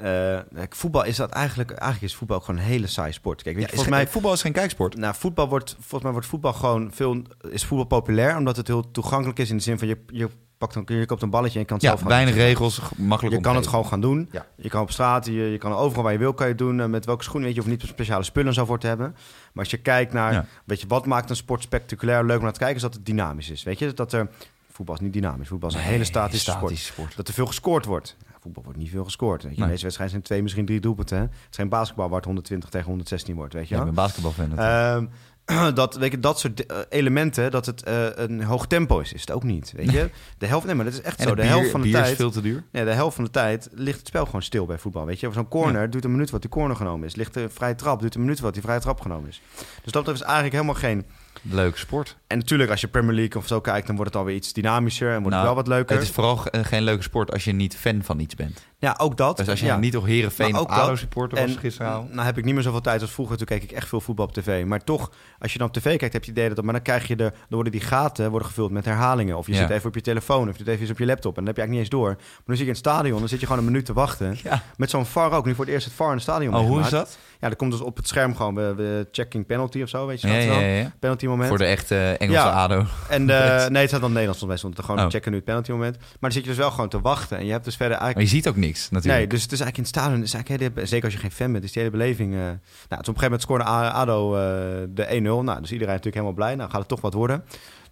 [0.02, 1.70] eh, voetbal is dat eigenlijk...
[1.70, 3.42] Eigenlijk is voetbal gewoon een hele saaie sport.
[3.42, 4.06] Kijk, weet Ja, je, volgens mij...
[4.12, 4.96] voetbal is geen kijksport.
[4.96, 7.22] Nou, voetbal wordt, volgens mij wordt voetbal gewoon veel...
[7.50, 9.50] Is voetbal populair, omdat het heel toegankelijk is...
[9.50, 11.76] in de zin van, je, je, pakt een, je koopt een balletje en je kan
[11.76, 14.28] het Ja, zelf gaan weinig regels, makkelijk Je kan het gewoon gaan doen.
[14.32, 14.46] Ja.
[14.56, 16.80] Je kan op straat, je, je kan overal waar je wil, kan je doen.
[16.80, 19.10] Eh, Met welke schoenen, weet je, of niet speciale spullen zo voor te hebben.
[19.52, 20.46] Maar als je kijkt naar, Ja.
[20.64, 23.06] weet je, wat maakt een sport spectaculair leuk om naar te kijken, is dat het
[23.06, 23.62] dynamisch is.
[23.62, 24.28] Weet je, dat er,
[24.72, 25.48] voetbal is niet dynamisch.
[25.48, 26.78] Voetbal is een hele statische sport.
[26.78, 27.16] sport.
[27.16, 28.16] Dat er veel gescoord wordt.
[28.40, 29.42] Voetbal wordt niet veel gescoord.
[29.42, 29.56] Weet je.
[29.56, 29.66] Nee.
[29.66, 31.16] In deze wedstrijd zijn twee, misschien drie doelpunten.
[31.16, 31.22] hè.
[31.22, 33.94] Het is geen basketbal waar het 120 tegen 116 wordt, weet je Ja, ik ben
[33.94, 34.58] basketbalfan.
[34.58, 35.06] Ehm,
[35.74, 39.20] dat, weet je, dat soort eh, elementen, dat het eh, een hoog tempo is, is
[39.20, 39.72] het ook niet.
[39.76, 40.10] Weet je?
[40.38, 41.34] De helft, nee, maar dat is echt en zo.
[41.34, 42.10] De bier, helft van de tijd.
[42.10, 42.64] is veel te duur.
[42.72, 45.06] Nee, de helft van de tijd ligt het spel gewoon stil bij voetbal.
[45.06, 47.14] Weet je, zo'n corner duurt een minuut wat die corner genomen is.
[47.14, 49.42] Ligt een vrije trap, duurt een minuut wat die vrije trap genomen is.
[49.82, 51.04] Dus dat is eigenlijk helemaal geen.
[51.42, 52.16] Leuke sport.
[52.26, 55.08] En natuurlijk, als je Premier League of zo kijkt, dan wordt het alweer iets dynamischer
[55.08, 55.94] en wordt Nou, het wel wat leuker.
[55.96, 58.66] Het is vooral ge- geen leuke sport als je niet fan van iets bent.
[58.80, 59.36] Ja, ook dat.
[59.36, 59.76] Dus als je ja.
[59.76, 60.66] niet op Herenveen Maar of.
[60.68, 62.12] ADO supporter was En gisteravond.
[62.12, 63.36] nou heb ik niet meer zoveel tijd als vroeger.
[63.36, 64.64] Toen keek ik echt veel voetbal op tv.
[64.64, 66.64] Maar toch, als je dan op tv kijkt, heb je het idee dat...
[66.64, 67.22] Maar dan krijg je de...
[67.30, 69.36] Dan worden die gaten worden gevuld met herhalingen.
[69.36, 69.58] Of je Ja.
[69.58, 70.48] zit even op je telefoon.
[70.48, 71.36] Of je zit even eens op je laptop.
[71.36, 72.24] En dan heb je eigenlijk niet eens door.
[72.36, 73.18] Maar dan zit je in het stadion.
[73.18, 74.36] Dan zit je gewoon een minuut te wachten.
[74.42, 74.62] Ja.
[74.76, 75.44] Met zo'n VAR ook.
[75.46, 77.18] Nu voor het eerst het VAR in het stadion Oh, hoe is dat?
[77.40, 78.54] Ja, dat komt dus op het scherm gewoon.
[78.54, 80.58] We, we checking penalty of zo, weet je dat ja, wel?
[80.60, 80.92] ja, ja.
[80.98, 81.48] Penalty moment.
[81.48, 82.50] Voor de echte Engelse Ja.
[82.50, 82.84] ADO.
[83.08, 84.56] En eh, nee, het staat dan Nederlands volgens mij.
[84.56, 85.10] Stond er gewoon Oh.
[85.10, 85.96] checken nu het penalty moment.
[85.98, 87.38] Maar dan zit je dus wel gewoon te wachten.
[87.38, 88.32] En je hebt dus verder Maar eigenlijk...
[88.32, 89.04] je ziet ook niks natuurlijk.
[89.04, 90.22] Nee, dus het is eigenlijk in het stadion...
[90.22, 92.32] Is eigenlijk hele, zeker als je geen fan bent, is die hele beleving...
[92.34, 94.40] eh, nou, toen op een gegeven moment scoorde ADO eh,
[94.88, 95.22] de 1-0.
[95.22, 96.54] Nou, dus iedereen natuurlijk helemaal blij.
[96.54, 97.44] Nou, gaat het toch wat worden.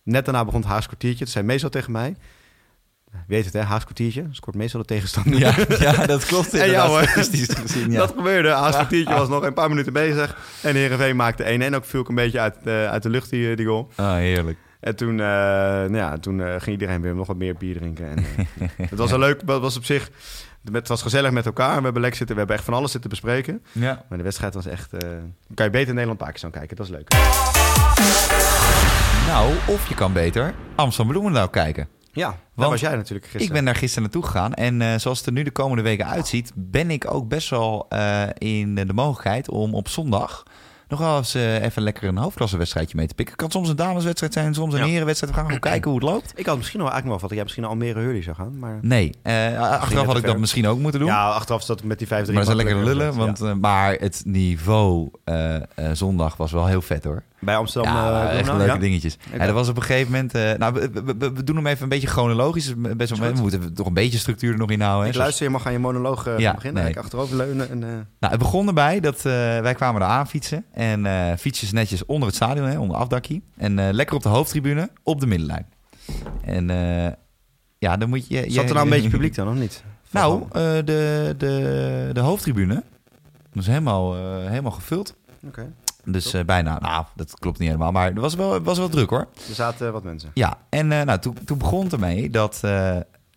[0.02, 1.24] Net daarna begon het Haags kwartiertje.
[1.24, 2.16] Toen zei meestal tegen mij...
[3.12, 3.60] Je weet het, hè?
[3.60, 4.26] Haags kwartiertje.
[4.30, 5.38] Scoort meestal de tegenstander.
[5.38, 5.54] Ja,
[5.92, 6.88] ja, dat klopt En ja, inderdaad.
[6.88, 7.02] hoor.
[7.02, 7.98] statistisch gezien, ja.
[7.98, 8.48] Dat gebeurde.
[8.48, 10.36] Haas kwartiertje was nog een paar minuten bezig.
[10.62, 13.30] En Heerenveen maakte 1 En ook viel ik een beetje uit, eh, uit de lucht,
[13.30, 13.90] die, die goal.
[13.94, 14.58] Ah, heerlijk.
[14.80, 18.08] En toen, nou ja, toen ging iedereen weer nog wat meer bier drinken.
[18.08, 18.24] En,
[18.88, 19.40] het was wel leuk.
[19.40, 20.10] Het was op zich...
[20.72, 21.76] Het was gezellig met elkaar.
[21.76, 23.62] We hebben, lekker zitten, we hebben echt van alles zitten bespreken.
[23.72, 24.04] Ja.
[24.08, 24.92] Maar de wedstrijd was echt...
[24.92, 25.08] eh,
[25.54, 26.76] kan je beter Nederland-Pakistan kijken.
[26.76, 27.08] Dat is leuk.
[29.26, 31.88] Nou, of je kan beter Amsterdam Bloemendaal kijken.
[32.12, 33.46] Ja, daar Want was jij natuurlijk gisteren.
[33.46, 34.54] Ik ben daar gisteren naartoe gegaan.
[34.54, 37.86] En eh, zoals het er nu de komende weken uitziet, ben ik ook best wel
[37.88, 40.42] eh, in de mogelijkheid om op zondag
[40.88, 43.34] nog wel eens eh, even lekker een hoofdklassewedstrijdje mee te pikken.
[43.34, 44.86] Het kan soms een dameswedstrijd zijn, soms een Ja.
[44.86, 45.32] herenwedstrijd.
[45.32, 46.32] We gaan gewoon kijken hoe het loopt.
[46.36, 47.36] Ik had misschien wel eigenlijk wel wat.
[47.36, 48.58] Jij misschien naar Almere Hurley zou gaan.
[48.58, 48.78] Maar...
[48.82, 51.08] Nee, eh, achteraf te had ik dat misschien ook moeten doen.
[51.08, 52.10] Ja, achteraf dat met die 5-3.
[52.10, 53.06] maar dat is wel lekker lullen.
[53.06, 53.16] gezet.
[53.16, 57.22] Want, eh, maar het niveau eh, eh, zondag was wel heel vet hoor.
[57.40, 57.94] Bij Amsterdam...
[57.94, 58.76] ja, eh, echt leuke ja?
[58.76, 59.16] dingetjes.
[59.32, 60.34] Ja, er was op een gegeven moment...
[60.34, 62.64] eh, nou, we, we- we- we doen hem even een beetje chronologisch.
[62.74, 65.02] Dus Best wel, we moeten toch een beetje structuur er nog in houden.
[65.04, 65.08] hè.
[65.10, 66.82] Ik luister, je mag aan je monoloog Ja, beginnen.
[66.82, 66.92] nee.
[66.92, 67.70] Ik achterover leunen.
[67.70, 69.22] En, eh, Nou, het begon erbij dat eh,
[69.60, 70.64] wij kwamen er aan fietsen.
[70.78, 73.42] En eh fietsjes netjes onder het stadion, hè, onder afdakkie.
[73.56, 75.66] En eh, lekker op de hoofdtribune, op de middenlijn.
[76.42, 77.12] En eh,
[77.78, 78.36] ja, dan moet je...
[78.40, 79.82] Zat je- er nou een beetje publiek dan, of niet?
[80.10, 80.44] Nou,
[80.84, 82.82] de, de, de hoofdtribune
[83.52, 84.14] was helemaal,
[84.46, 85.14] helemaal gevuld.
[85.46, 85.72] Oké.
[86.04, 87.92] Dus bijna, nou, dat klopt niet helemaal.
[87.92, 89.28] Maar er was wel, was wel druk hoor.
[89.48, 90.30] Er zaten wat mensen.
[90.34, 92.60] Ja, en nou, toen, toen begon het ermee dat,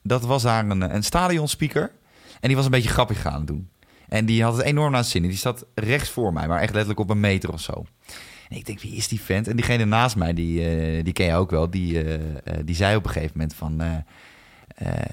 [0.04, 1.92] dat was daar een, een stadionspeaker.
[2.40, 3.70] En die was een beetje grappig gaan doen.
[4.12, 5.22] En die had het enorm naar zin.
[5.22, 7.86] Die zat rechts voor mij, maar echt letterlijk op een meter of zo.
[8.50, 9.48] En ik denk, wie is die vent?
[9.48, 12.20] En diegene naast mij, die, eh, die ken je ook wel, die, eh, eh,
[12.66, 13.82] die zei op een gegeven moment van...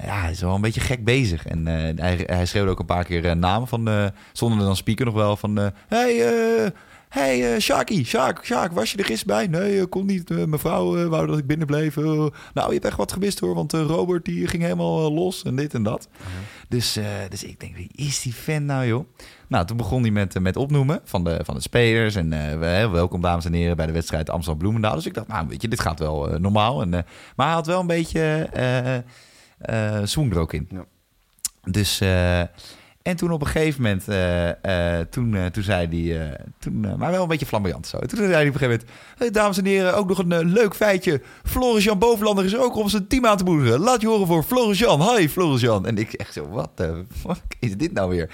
[0.03, 1.47] ja, hij is wel een beetje gek bezig.
[1.47, 1.65] En
[1.97, 4.11] hij, hij schreeuwde ook een paar keer namen van...
[4.33, 5.71] zonder dan speaker nog wel van...
[5.87, 6.71] hey,
[7.09, 9.59] hey, eh Shaki, Sjaak, Sjaak, was je er gisteren bij?
[9.61, 10.31] Nee, ik kon niet.
[10.31, 11.97] Eh, mevrouw eh, wou dat ik binnen bleef.
[11.97, 12.31] Eh, nou,
[12.67, 15.55] je hebt echt wat gemist hoor, want eh, Robert die ging helemaal eh, los en
[15.55, 16.07] dit en dat.
[16.67, 19.05] Dus, eh, dus ik denk, wie is die fan nou joh?
[19.47, 22.15] Nou, toen begon hij met, eh, met opnoemen van de, van de spelers.
[22.15, 24.95] En eh, we- welkom dames en heren bij de wedstrijd Amsterdam-Bloemendaal.
[24.95, 26.81] Dus ik dacht, nou weet je, dit gaat wel eh, normaal.
[26.81, 27.01] En, eh,
[27.35, 28.21] maar hij had wel een beetje
[28.53, 28.95] eh
[29.59, 30.67] eh, swoon er ook in.
[30.71, 30.85] Ja.
[31.71, 32.41] Dus, eh,
[33.01, 37.27] En toen op een gegeven moment, uh, toen, toen zei hij, toen, maar wel een
[37.27, 37.99] beetje flamboyant zo.
[37.99, 41.21] Toen zei hij op een gegeven moment, dames en heren, ook nog een leuk feitje.
[41.43, 43.79] Floris-Jan Bovenlander is ook om zijn team aan te moedigen.
[43.79, 45.15] Laat je horen voor Floris-Jan.
[45.15, 45.85] Hi Floris-Jan.
[45.85, 48.31] En ik echt zo, wat de fuck is dit nou weer?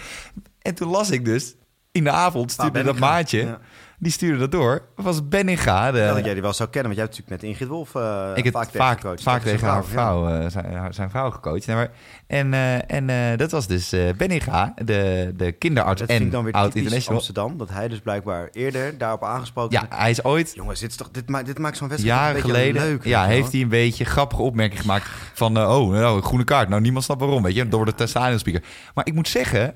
[0.62, 1.56] En toen las ik dus,
[1.91, 3.39] in de avond stuurde ah, dat maatje...
[3.39, 3.60] Ja
[3.99, 4.81] die stuurde dat door.
[4.95, 5.29] was.
[5.29, 5.38] De...
[5.38, 8.31] Ja, dat jij die wel zou kennen, want jij hebt natuurlijk met Ingrid Wolf uh,
[8.36, 10.43] ik heb vaak, vaak, tegen, vaak tegen haar vrouw, ja.
[10.43, 11.67] uh, zijn, zijn, vrouw gecoacht.
[11.67, 11.91] Nee, maar,
[12.27, 16.75] en uh, en dat was dus Benninga, de, de kinderarts dat en dan weer oud
[16.75, 17.17] international.
[17.17, 20.51] Amsterdam, dat hij dus blijkbaar eerder daarop aangesproken Ja, hij is ooit...
[20.55, 23.05] Jongens, dit, is toch, dit, maakt, dit maakt zo'n wedstrijd Jaren een geleden, leuk.
[23.05, 25.58] Ja, heeft hij een beetje grappige opmerking gemaakt van...
[25.58, 26.69] oh, nou, groene kaart.
[26.69, 27.67] Nou, niemand snapt waarom, weet je.
[27.67, 28.63] Door de stadionspeaker.
[28.93, 29.75] Maar ik moet zeggen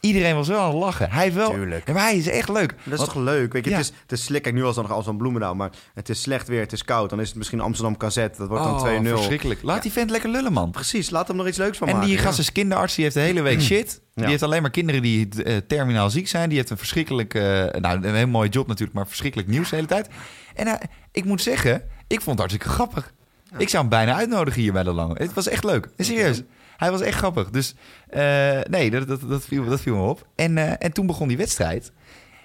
[0.00, 1.10] Iedereen was wel aan het lachen.
[1.10, 1.50] Hij wel.
[1.50, 1.92] Tuurlijk.
[1.92, 2.74] maar hij is echt leuk.
[2.84, 3.52] Dat is toch leuk?
[3.52, 4.52] Weet je, het, is, het is slik.
[4.52, 5.54] nu was dan nog als een bloemendaal.
[5.54, 7.10] Maar het is slecht weer, het is koud.
[7.10, 8.36] Dan is het misschien Amsterdam Kazet.
[8.36, 9.08] Dat wordt dan 2-0.
[9.08, 9.62] verschrikkelijk.
[9.62, 10.70] Laat die vent lekker lullen, man.
[10.70, 12.10] Precies, laat hem nog iets leuks van en maken.
[12.10, 12.94] En die gast is kinderarts.
[12.94, 14.00] Die heeft de hele week shit.
[14.14, 16.48] Die heeft alleen maar kinderen die uh, terminaal ziek zijn.
[16.48, 17.34] Die heeft een verschrikkelijk...
[17.34, 20.08] Uh, nou, een heel mooie job natuurlijk, maar verschrikkelijk nieuws de hele tijd.
[20.54, 20.74] En uh,
[21.12, 23.14] ik moet zeggen, ik vond het hartstikke grappig.
[23.58, 25.14] Ik zou hem bijna uitnodigen hier bij de Lange.
[25.18, 25.88] Het was echt leuk.
[25.98, 26.42] Serieus.
[26.76, 27.50] Hij was echt grappig.
[27.50, 27.74] Dus
[28.10, 30.26] uh, nee, dat, dat, dat, viel, dat viel me op.
[30.34, 31.92] En, uh, en toen begon die wedstrijd.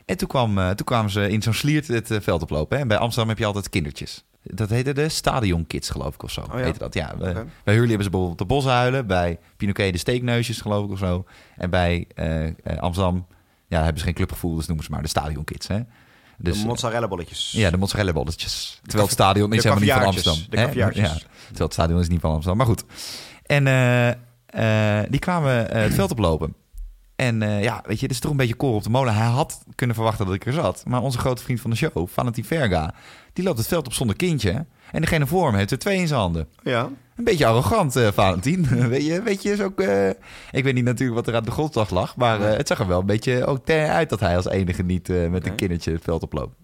[0.06, 2.76] En toen, kwam, uh, toen kwamen ze in zo'n sliert het veld oplopen.
[2.76, 2.82] Hè?
[2.82, 4.24] En bij Amsterdam heb je altijd kindertjes.
[4.44, 6.42] Dat heette de stadionkids, geloof ik, of zo.
[6.42, 6.64] Oh, ja?
[6.64, 7.14] Heette dat, ja.
[7.20, 7.34] Okay.
[7.34, 9.08] Bij Hurley hebben ze bijvoorbeeld de boshuilen.
[9.08, 11.26] Bij Pinoquet de steekneusjes, geloof ik, of zo.
[11.58, 12.08] En bij
[12.80, 13.26] Amsterdam
[13.68, 15.68] ja, hebben ze geen clubgevoel, dus noemen ze maar de stadionkids.
[15.68, 15.80] Hè?
[16.38, 17.52] Dus, de mozzarella bolletjes.
[17.52, 18.80] Ja, de mozzarella bolletjes.
[18.82, 20.38] Terwijl het stadion is helemaal niet van Amsterdam.
[20.50, 21.20] De ja, terwijl
[21.54, 22.58] het stadion is niet van Amsterdam.
[22.58, 22.84] Maar goed.
[23.52, 26.56] En uh, uh, die kwamen uh, het veld oplopen.
[27.16, 29.16] En ja, weet je, het is toch een beetje koren op de molen.
[29.16, 30.84] Hij had kunnen verwachten dat ik er zat.
[30.88, 32.94] Maar onze grote vriend van de show, Valentin Verga...
[33.34, 34.66] die loopt het veld op zonder kindje.
[34.92, 36.48] En degene voor hem heeft er twee in zijn handen.
[36.64, 36.90] Ja.
[37.16, 38.68] Een beetje arrogant, uh, Valentin.
[38.90, 39.82] weet, je, weet je, is ook...
[39.82, 40.10] Uh,
[40.52, 42.16] ik weet niet natuurlijk wat er aan de grondslag lag...
[42.16, 44.10] maar uh, het zag er wel een beetje ook uit...
[44.10, 46.56] dat hij als enige niet met een kindertje het veld oploopt.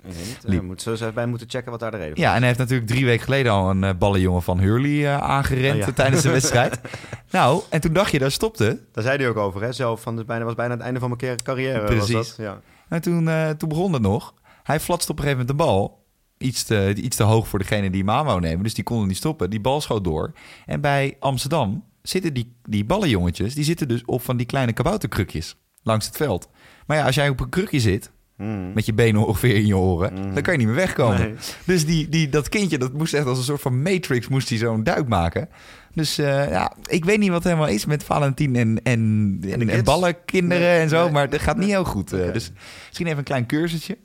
[0.46, 2.24] Ik moet zo eens bij moeten checken wat daar de reden was.
[2.24, 3.52] Ja, en hij heeft natuurlijk drie weken geleden...
[3.52, 5.88] al een ballenjongen van Hurley aangerend...
[5.88, 6.80] Oh, tijdens de wedstrijd.
[7.32, 8.80] nou, en toen dacht je, daar stopte.
[8.92, 9.72] Daar zei hij ook over, hè?
[9.72, 11.86] Zelf van, bijna, was bijna het einde van mijn carrière.
[11.86, 12.14] Precies.
[12.14, 12.46] Was dat?
[12.46, 12.60] Ja.
[12.90, 14.34] En toen, toen begon het nog.
[14.64, 16.06] Hij flatste op een gegeven moment de bal
[16.38, 18.64] iets te, iets te hoog voor degene die hem wou nemen.
[18.64, 19.50] Dus die konden niet stoppen.
[19.50, 20.32] Die bal schoot door.
[20.66, 23.54] En bij Amsterdam zitten die, die ballenjongetjes...
[23.54, 26.50] die zitten dus op van die kleine kabouterkrukjes langs het veld.
[26.88, 28.12] Maar ja, als jij op een krukje zit...
[28.38, 28.74] Mm.
[28.74, 30.14] met je benen ongeveer in je oren...
[30.14, 30.34] Mm.
[30.34, 31.38] dan kan je niet meer wegkomen.
[31.66, 34.28] Dus die, die, dat kindje, dat moest echt als een soort van Matrix...
[34.28, 35.50] moest hij zo'n duik maken.
[35.94, 39.84] Dus uh, ja, ik weet niet wat helemaal is met Valentin en, en, en, en
[39.84, 41.10] ballenkinderen en zo...
[41.10, 42.14] maar het gaat niet heel goed.
[42.14, 42.52] Uh, dus
[42.86, 43.98] misschien even een klein cursusje.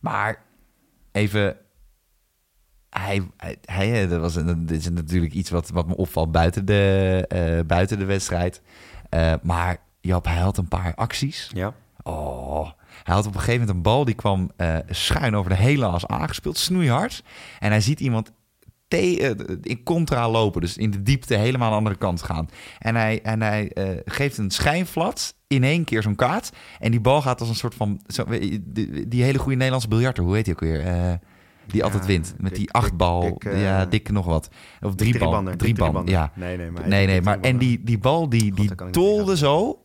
[0.00, 0.42] Maar
[1.12, 1.56] even
[2.90, 3.22] hij,
[3.64, 7.24] hij, dat was een, dit is natuurlijk iets wat, wat me opvalt buiten de,
[7.58, 8.62] uh, buiten de wedstrijd.
[9.14, 11.50] Uh, maar Jap, hij had een paar acties.
[11.54, 11.74] Ja.
[12.02, 12.70] Oh,
[13.02, 15.86] hij had op een gegeven moment een bal die kwam uh, schuin over de hele
[15.86, 17.22] as aangespeeld, snoeihard.
[17.58, 18.32] En hij ziet iemand
[19.62, 22.48] in contra lopen, dus in de diepte helemaal aan de andere kant gaan.
[22.78, 23.72] En hij, en hij
[24.04, 26.50] geeft een schijnflat in één keer zo'n kaart.
[26.78, 28.00] En die bal gaat als een soort van...
[28.06, 31.18] Zo, die, die hele goede Nederlandse biljarter, hoe heet hij ook weer?
[31.72, 32.34] Die altijd wint.
[32.38, 34.48] Met die achtbal, dik, uh, ja, dik nog wat.
[34.80, 35.56] Of drie bal.
[35.56, 36.32] Drie bal, ja.
[36.34, 39.82] Nee, nee, maar, nee, nee, maar en die, die bal die, die tolde zo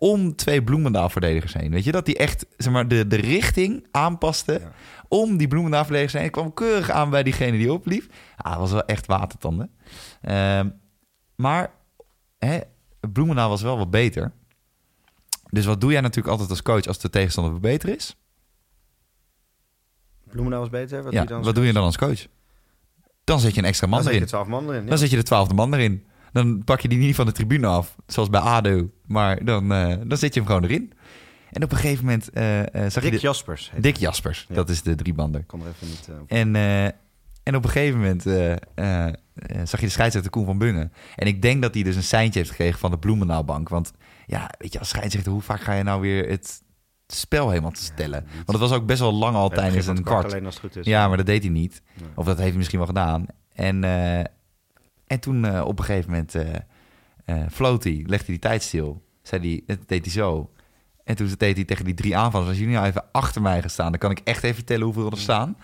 [0.00, 1.70] om twee Bloemendaal-verdedigers heen.
[1.70, 4.72] Weet je, dat die echt zeg maar, de, de richting aanpaste ja.
[5.08, 6.24] om die Bloemendaal-verdedigers heen.
[6.24, 8.12] Ik kwam keurig aan bij diegene die opliep.
[8.36, 9.70] Ah, was wel echt watertanden.
[10.22, 10.60] Uh,
[11.36, 11.70] maar
[12.38, 12.58] hè,
[13.12, 14.32] Bloemendaal was wel wat beter.
[15.50, 18.16] Dus wat doe jij natuurlijk altijd als coach als de tegenstander beter is?
[20.30, 21.02] Bloemendaal was beter.
[21.02, 22.26] Wat, ja, doe, je dan wat doe je dan als coach?
[23.24, 24.28] Dan zet je een extra man dan erin.
[24.28, 26.04] Zet je man erin Dan zet je de twaalfde man erin.
[26.32, 28.90] Dan pak je die niet van de tribune af, zoals bij ADO.
[29.06, 30.92] Maar dan, uh, dan zet je hem gewoon erin.
[31.50, 33.18] En op een gegeven moment uh, uh, zag Dick je...
[33.18, 33.72] Jaspers.
[33.76, 34.54] Dick Jaspers, ja.
[34.54, 35.44] dat is de driebander.
[35.44, 36.56] Kom er even niet en,
[37.42, 38.22] en op een gegeven moment
[39.68, 40.92] zag je de scheidsrechter Koen van Bungen.
[41.16, 43.68] En ik denk dat hij dus een seintje heeft gekregen van de Bloemendaalbank.
[43.68, 43.92] Want
[44.26, 46.62] ja, weet je, als scheidsrechter, hoe vaak ga je nou weer het
[47.14, 48.24] spel helemaal te stellen.
[48.34, 50.24] Want het was ook best wel lang al tijdens een kwart.
[50.24, 50.86] Alleen als het goed is.
[50.86, 51.82] Ja, maar dat deed hij niet.
[51.94, 52.08] Nee.
[52.14, 53.26] Of dat heeft hij misschien wel gedaan.
[53.52, 54.18] En, uh,
[55.06, 59.02] en toen uh, op een gegeven moment uh, floot hij, legde hij die tijd stil.
[59.22, 60.50] Zei hij, het deed hij zo.
[61.04, 62.48] En toen deed hij tegen die drie aanvallers...
[62.48, 63.90] als jullie nou even achter mij gaan staan...
[63.90, 65.56] dan kan ik echt even vertellen hoeveel er staan.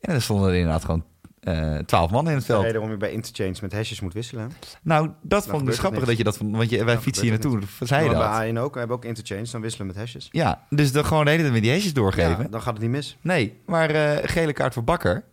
[0.00, 1.04] En dan stonden er inderdaad gewoon
[1.48, 2.60] uh, twaalf man in het veld.
[2.60, 4.52] De reden waarom je bij interchange met hashjes moet wisselen.
[4.82, 6.56] Nou, dat vond ik dus grappig dat je dat vond.
[6.56, 8.18] Want je, wij fietsen hier naartoe, zei je dat?
[8.18, 10.28] Bij A1 ook, we hebben ook interchange, dan wisselen met hashjes.
[10.30, 12.42] Ja, dus dan gewoon de hele tijd met die hashjes doorgeven.
[12.42, 13.16] Ja, dan gaat het niet mis.
[13.20, 15.24] Nee, maar uh, gele kaart voor Bakker.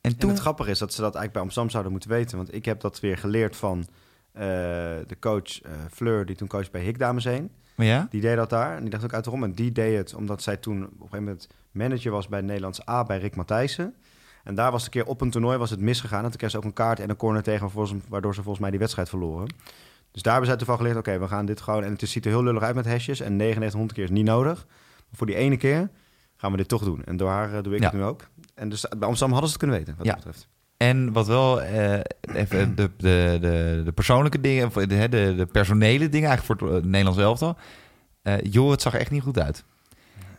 [0.00, 0.28] En, toen...
[0.28, 2.36] en het grappige is dat ze dat eigenlijk bij Amsterdam zouden moeten weten.
[2.36, 4.42] Want ik heb dat weer geleerd van uh,
[5.06, 5.60] de coach
[5.92, 7.50] Fleur, die toen coach bij Hik Dames heen.
[7.74, 8.06] Maar ja?
[8.10, 8.76] Die deed dat daar.
[8.76, 9.44] En die dacht ook uit de rom.
[9.44, 12.88] En die deed het omdat zij toen op een gegeven moment manager was bij Nederlands
[12.88, 13.94] A bij Rick Matthijssen.
[14.44, 16.24] En daar was een keer op een toernooi was het misgegaan.
[16.24, 17.70] En toen kreeg ze ook een kaart en een corner tegen,
[18.08, 19.54] waardoor ze volgens mij die wedstrijd verloren.
[20.10, 21.84] Dus daar hebben zij toevallig geleerd, oké, we gaan dit gewoon...
[21.84, 23.20] En het ziet er heel lullig uit met hashjes.
[23.20, 24.66] En 9900 keer is niet nodig.
[24.66, 25.90] Maar voor die ene keer
[26.36, 27.04] gaan we dit toch doen.
[27.04, 28.28] En door haar uh, doe ik het nu ook.
[28.54, 30.12] En dus bij Amsterdam hadden ze het kunnen weten, wat ja.
[30.12, 30.48] dat betreft.
[30.76, 36.08] En wat wel, uh, even de, de, de, de, persoonlijke dingen, de, de, de personele
[36.08, 37.56] dingen eigenlijk voor het Nederlands elftal.
[38.22, 39.64] Uh, joh, het zag echt niet goed uit.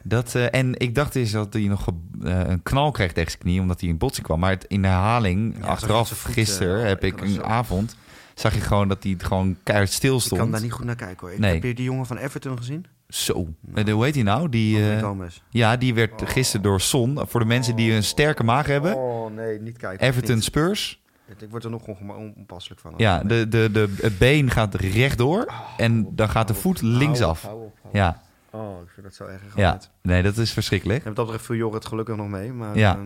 [0.04, 1.88] Dat, uh, en ik dacht eens dat hij nog
[2.20, 4.40] een knal kreeg tegen zijn knie, omdat hij in botsing kwam.
[4.40, 7.42] Maar het, in de herhaling, ja, achteraf, gisteren, heb ik een zo.
[7.42, 7.96] avond,
[8.36, 10.32] zag je gewoon dat hij gewoon keihard stil stond.
[10.32, 11.40] Ik kan daar niet goed naar kijken hoor.
[11.40, 11.54] Nee.
[11.54, 12.86] Heb je die jongen van Everton gezien?
[13.08, 13.48] Zo.
[13.60, 13.92] Nou.
[13.92, 14.50] Hoe heet hij nou?
[14.50, 15.02] Die, uh,
[15.50, 17.20] ja, die werd gisteren door Son.
[17.28, 18.96] Voor de mensen die een sterke maag hebben.
[18.96, 20.08] Oh nee, niet kijken.
[20.08, 20.44] Everton niet.
[20.44, 21.00] Spurs.
[21.40, 21.88] Ik word er nog
[22.36, 22.94] onpasselijk van.
[22.98, 25.46] Ja, de, de, de, het been gaat rechtdoor.
[25.48, 27.50] Oh, en dan gaat de voet linksaf.
[27.92, 28.22] Ja.
[28.52, 29.56] Oh, ik vind dat zo erg.
[29.56, 31.06] Ja, nee, dat is verschrikkelijk.
[31.06, 32.54] En dat betreft viel Jorrit gelukkig nog mee.
[32.54, 32.96] Maar, ja.
[32.96, 33.02] Uh,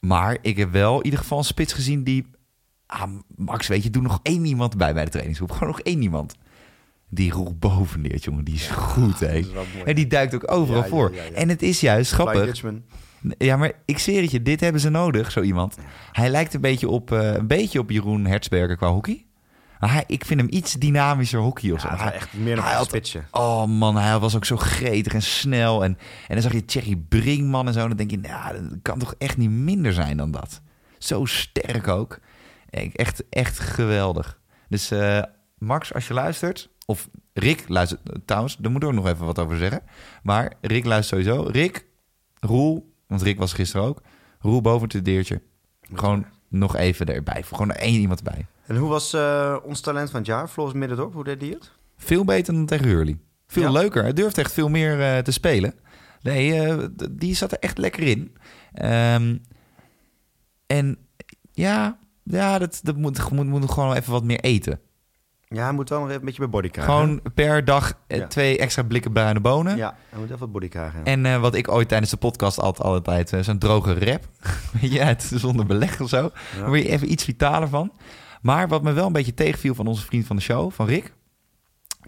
[0.00, 2.26] maar ik heb wel in ieder geval een spits gezien die...
[2.86, 5.50] Ah, Max, weet je, doe nog één iemand bij bij de trainingsgroep.
[5.50, 6.34] Gewoon nog één iemand.
[7.08, 8.44] Die roep boven leert, jongen.
[8.44, 9.42] Die is goed, hè.
[9.84, 11.12] En die duikt ook overal Ja, voor.
[11.34, 12.62] En het is juist grappig.
[13.38, 15.76] Ja, maar ik zweer het je, dit hebben ze nodig, zo iemand.
[16.12, 19.25] Hij lijkt een beetje op, eh, een beetje op Jeroen Hertzberger qua hockey.
[19.80, 21.88] Maar hij, ik vind hem iets dynamischer hockey of zo.
[21.88, 23.22] Ja, Hij- echt meer hij een spitsje.
[23.30, 25.84] Oh man, hij was ook zo gretig en snel.
[25.84, 25.98] En,
[26.28, 27.80] en dan zag je Thierry Brinkman en zo.
[27.80, 30.60] En dan denk je, nou, dat kan toch echt niet minder zijn dan dat.
[30.98, 32.18] Zo sterk ook.
[32.92, 34.38] Echt, echt geweldig.
[34.68, 35.22] Dus eh,
[35.58, 36.68] Max, als je luistert...
[36.88, 39.82] Of Rick luistert trouwens, daar moet ik ook nog even wat over zeggen.
[40.22, 41.48] Maar Rick luistert sowieso.
[41.50, 41.86] Rick,
[42.40, 44.02] Roel, want Rick was gisteren ook.
[44.40, 45.42] Roel boven het deertje.
[45.92, 47.42] Gewoon nog even erbij.
[47.42, 48.46] Gewoon één iemand erbij.
[48.66, 50.48] En hoe was eh, ons talent van het jaar?
[50.48, 51.70] Floris Middendorp, hoe deed die het?
[51.96, 53.18] Veel beter dan tegen Hurley.
[53.46, 53.70] Veel Ja.
[53.70, 54.02] leuker.
[54.02, 55.74] Hij durft echt veel meer eh, te spelen.
[56.22, 58.36] Nee, eh, die zat er echt lekker in.
[58.72, 59.36] Ehm,
[60.66, 60.98] en
[61.52, 64.80] ja, ja dat, dat moet, moet, moet gewoon even wat meer eten.
[65.48, 66.94] Ja, hij moet wel nog even een beetje bij body krijgen.
[66.94, 68.26] Gewoon per dag Ja.
[68.26, 69.76] twee extra blikken bruine bonen.
[69.76, 70.98] Ja, hij moet even wat body krijgen.
[71.04, 71.04] ja.
[71.04, 74.28] En wat ik ooit tijdens de podcast altijd, altijd eh, zo'n droge rap.
[74.80, 76.16] Weet je, het, zonder beleg of zo.
[76.22, 76.58] Ja.
[76.58, 77.92] Daar word je even iets vitaler van.
[78.46, 81.12] Maar wat me wel een beetje tegenviel van onze vriend van de show, van Rick.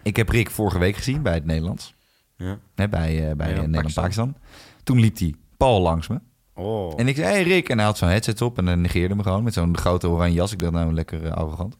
[0.03, 1.93] Ik heb Rick vorige week gezien bij het Nederlands.
[2.35, 2.59] Ja.
[2.75, 4.03] Bij eh, bij Ja, eh, Nederland-Pakistan.
[4.03, 4.35] Pakistan.
[4.83, 6.19] Toen liep hij Paul langs me.
[6.53, 6.93] Oh.
[6.99, 7.69] En ik zei, hey Rick.
[7.69, 10.33] En hij had zo'n headset op en dan negeerde me gewoon met zo'n grote oranje
[10.33, 10.51] jas.
[10.51, 11.77] Ik dacht, nou, lekker eh, arrogant.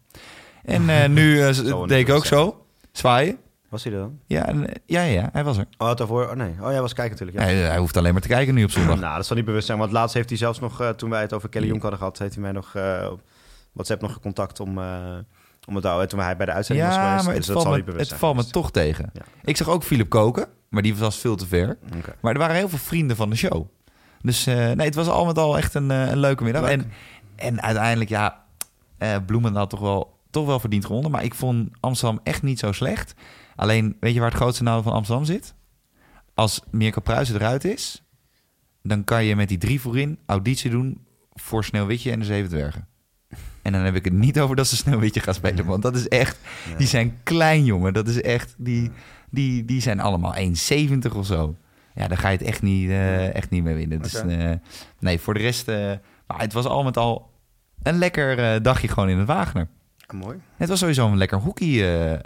[0.64, 1.54] En nu
[1.88, 2.66] deed ik ook zo.
[2.92, 3.38] Zwaaien.
[3.70, 4.20] Was hij er dan?
[4.26, 5.68] Ja, en, ja, ja, hij was er.
[5.78, 6.28] Oh, daarvoor?
[6.28, 6.54] Oh nee.
[6.62, 7.40] Oh, jij was kijken natuurlijk.
[7.40, 7.44] Ja.
[7.44, 9.00] Hij, hij hoeft alleen maar te kijken nu op zondag.
[9.06, 9.78] Nou, dat zal niet bewust zijn.
[9.78, 12.34] Want laatst heeft hij zelfs nog, toen wij het over Kelly Jonk hadden gehad, heeft
[12.34, 12.76] hij mij nog
[13.12, 13.22] op
[13.72, 15.18] WhatsApp nog contact om, eh,
[15.68, 16.08] om het houden.
[16.10, 17.26] Toen hij bij de uitzending was Ja, geweest.
[17.26, 19.10] maar dus het valt, me, het valt me toch tegen.
[19.14, 19.22] Ja.
[19.44, 21.78] Ik zag ook Philip koken, maar die was veel te ver.
[22.22, 23.68] Maar er waren heel veel vrienden van de show.
[24.22, 26.62] Dus eh, nee, het was al met al echt een, eh, een leuke middag.
[26.62, 26.72] Leuk.
[26.72, 26.92] En,
[27.36, 28.44] en uiteindelijk, ja,
[28.98, 31.12] eh Bloemendaal toch wel, toch wel verdiend gewonnen.
[31.12, 33.14] Maar ik vond Amsterdam echt niet zo slecht.
[33.56, 35.54] Alleen, weet je waar het grootste nadeel van Amsterdam zit?
[36.34, 38.04] Als Mirko Pruijs eruit is,
[38.84, 42.88] dan kan je met die drie voorin auditie doen voor Sneeuwwitje en de Zeven Dwergen.
[43.62, 45.66] En dan heb ik het niet over dat ze Sneeuwwitje gaan spelen.
[45.66, 46.38] Want dat is echt...
[46.70, 46.76] Ja.
[46.76, 47.94] Die zijn klein, jongen.
[47.94, 48.56] Dat is echt...
[48.58, 48.92] Die,
[49.30, 51.56] die, die zijn allemaal 1,70 of zo.
[51.96, 54.02] Ja, daar ga je het echt niet, eh, echt niet mee winnen.
[54.02, 54.52] Dus, eh,
[55.00, 55.68] nee, voor de rest...
[55.68, 55.92] eh,
[56.28, 57.32] maar het was al met al
[57.84, 59.68] een lekker dagje gewoon in het Wagener.
[60.06, 60.38] Ah, mooi.
[60.56, 62.22] Het was sowieso een lekker hockey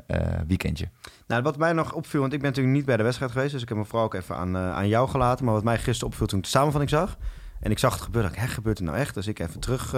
[0.48, 0.90] weekendje.
[1.28, 3.62] Nou, wat mij nog opviel, want ik ben natuurlijk niet bij de wedstrijd geweest, dus
[3.62, 5.46] ik heb me vooral ook even aan, aan jou gelaten.
[5.46, 7.18] Maar wat mij gisteren opviel toen ik de samenvatting zag,
[7.60, 9.14] en ik zag het gebeuren, dacht ik, hè, gebeurt het nou echt?
[9.14, 9.92] Dus ik even terug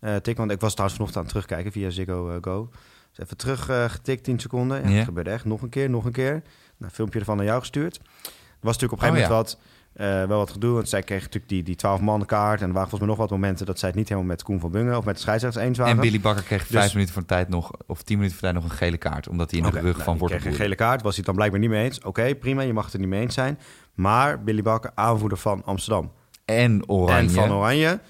[0.00, 2.68] tikken, want ik was trouwens vanochtend aan het terugkijken via Ziggo eh, Go.
[3.10, 4.82] Dus even terug eh, getikt, 10 seconden.
[4.82, 4.94] Ja, Ja.
[4.94, 6.32] Het gebeurde echt, nog een keer, nog een keer.
[6.32, 6.42] Nou,
[6.78, 7.96] een filmpje ervan naar jou gestuurd.
[8.24, 9.60] Er was natuurlijk op een Oh, gegeven moment wat,
[9.92, 12.60] eh, wel wat gedoe, want zij kreeg natuurlijk die, die 12 man kaart.
[12.60, 14.60] En er waren volgens mij nog wat momenten dat zij het niet helemaal met Koen
[14.60, 15.94] van Bungen of met de scheidsrechters eens waren.
[15.94, 17.70] En Billy Bakker kreeg Dus- vijf minuten voor de tijd nog...
[17.86, 19.28] of tien minuten voor de tijd nog een gele kaart.
[19.28, 21.24] Omdat hij in de rug nou, van die kreeg een gele kaart, was hij het
[21.26, 22.00] dan blijkbaar niet mee eens.
[22.00, 23.58] Oké, prima, je mag het er niet mee eens zijn.
[23.94, 26.12] Maar Billy Bakker, aanvoerder van Amsterdam
[26.44, 27.28] En Oranje.
[27.28, 28.00] en van Oranje,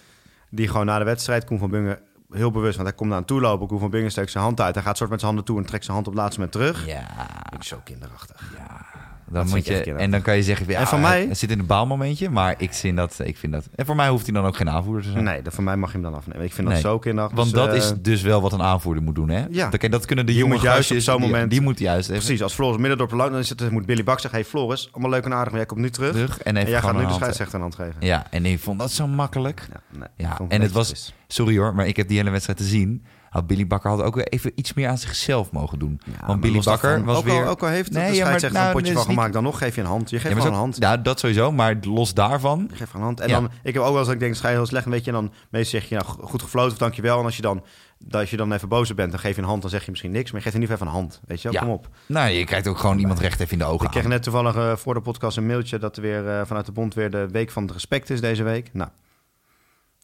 [0.51, 1.99] die gewoon na de wedstrijd, Koen van Bungen,
[2.31, 3.67] heel bewust, want hij komt naar toe lopen.
[3.67, 4.75] Koen van Bungen steekt zijn hand uit.
[4.75, 6.59] Hij gaat soort met zijn handen toe en trekt zijn hand op het laatste moment
[6.59, 6.87] terug.
[6.87, 8.53] Ja, Ik zo kinderachtig.
[8.57, 8.87] ja.
[9.33, 11.51] Dat Dan moet je, en dan kan je zeggen, ja, En van mij- het zit
[11.51, 13.69] in een baalmomentje, maar ik vind, dat, ik vind dat...
[13.75, 15.25] En voor mij hoeft hij dan ook geen aanvoerder te zijn.
[15.25, 16.45] Nee, dat, van mij mag je hem dan afnemen.
[16.45, 17.39] Ik vind dat zo kinderachtig.
[17.39, 19.45] Want Dus, dat eh, is dus wel wat een aanvoerder moet doen, hè?
[19.51, 19.71] Ja.
[19.71, 22.55] Dat, dat kunnen de jonge juist op zo'n moment- Die, moet juist even Precies, als
[22.55, 24.41] Floris Middendorp lang, dan, dan moet Billy Bak zeggen...
[24.41, 26.13] Hey Floris, allemaal leuk en aardig, maar jij komt nu terug.
[26.13, 27.95] terug en en jij gaat nu de scheidsrechter een hand geven.
[27.99, 29.69] Ja, en ik vond dat zo makkelijk.
[30.17, 31.15] Ja, nee, en het was-.
[31.27, 33.05] Sorry hoor, maar ik heb die hele wedstrijd te zien.
[33.31, 36.01] Had Billy Bakker had ook weer even iets meer aan zichzelf mogen doen.
[36.21, 37.45] Ja, Want Billy Bakker was ook weer...
[37.45, 39.43] Al, ook al heeft Nee, de ja, maar nou, een potje dus van gemaakt, dan
[39.43, 40.11] nog geef je een hand.
[40.11, 40.83] Je geeft Ja, maar gewoon zo- een hand.
[40.83, 42.67] Ja, dat sowieso, maar los daarvan...
[42.71, 43.21] Je geeft een hand.
[43.21, 43.41] En Ja.
[43.41, 45.11] dan, ik heb ook wel eens dat ik denk, schei heel slecht, weet je.
[45.11, 47.19] En dan meestal zeg je, nou, goed gefloten of dankjewel.
[47.19, 47.63] En als je dan,
[47.99, 49.91] dat als je dan even boos bent, dan geef je een hand, dan zeg je
[49.91, 50.31] misschien niks.
[50.33, 51.61] Maar je geeft in ieder geval even een hand, weet je wel.
[51.63, 51.89] Kom op.
[52.07, 54.57] Nou, je kijkt ook gewoon iemand recht even in de ogen Ik kreeg net toevallig
[54.57, 57.29] eh, voor de podcast een mailtje dat er weer eh, vanuit de bond weer de
[57.33, 58.71] week van het respect is deze week.
[58.73, 58.91] Nou,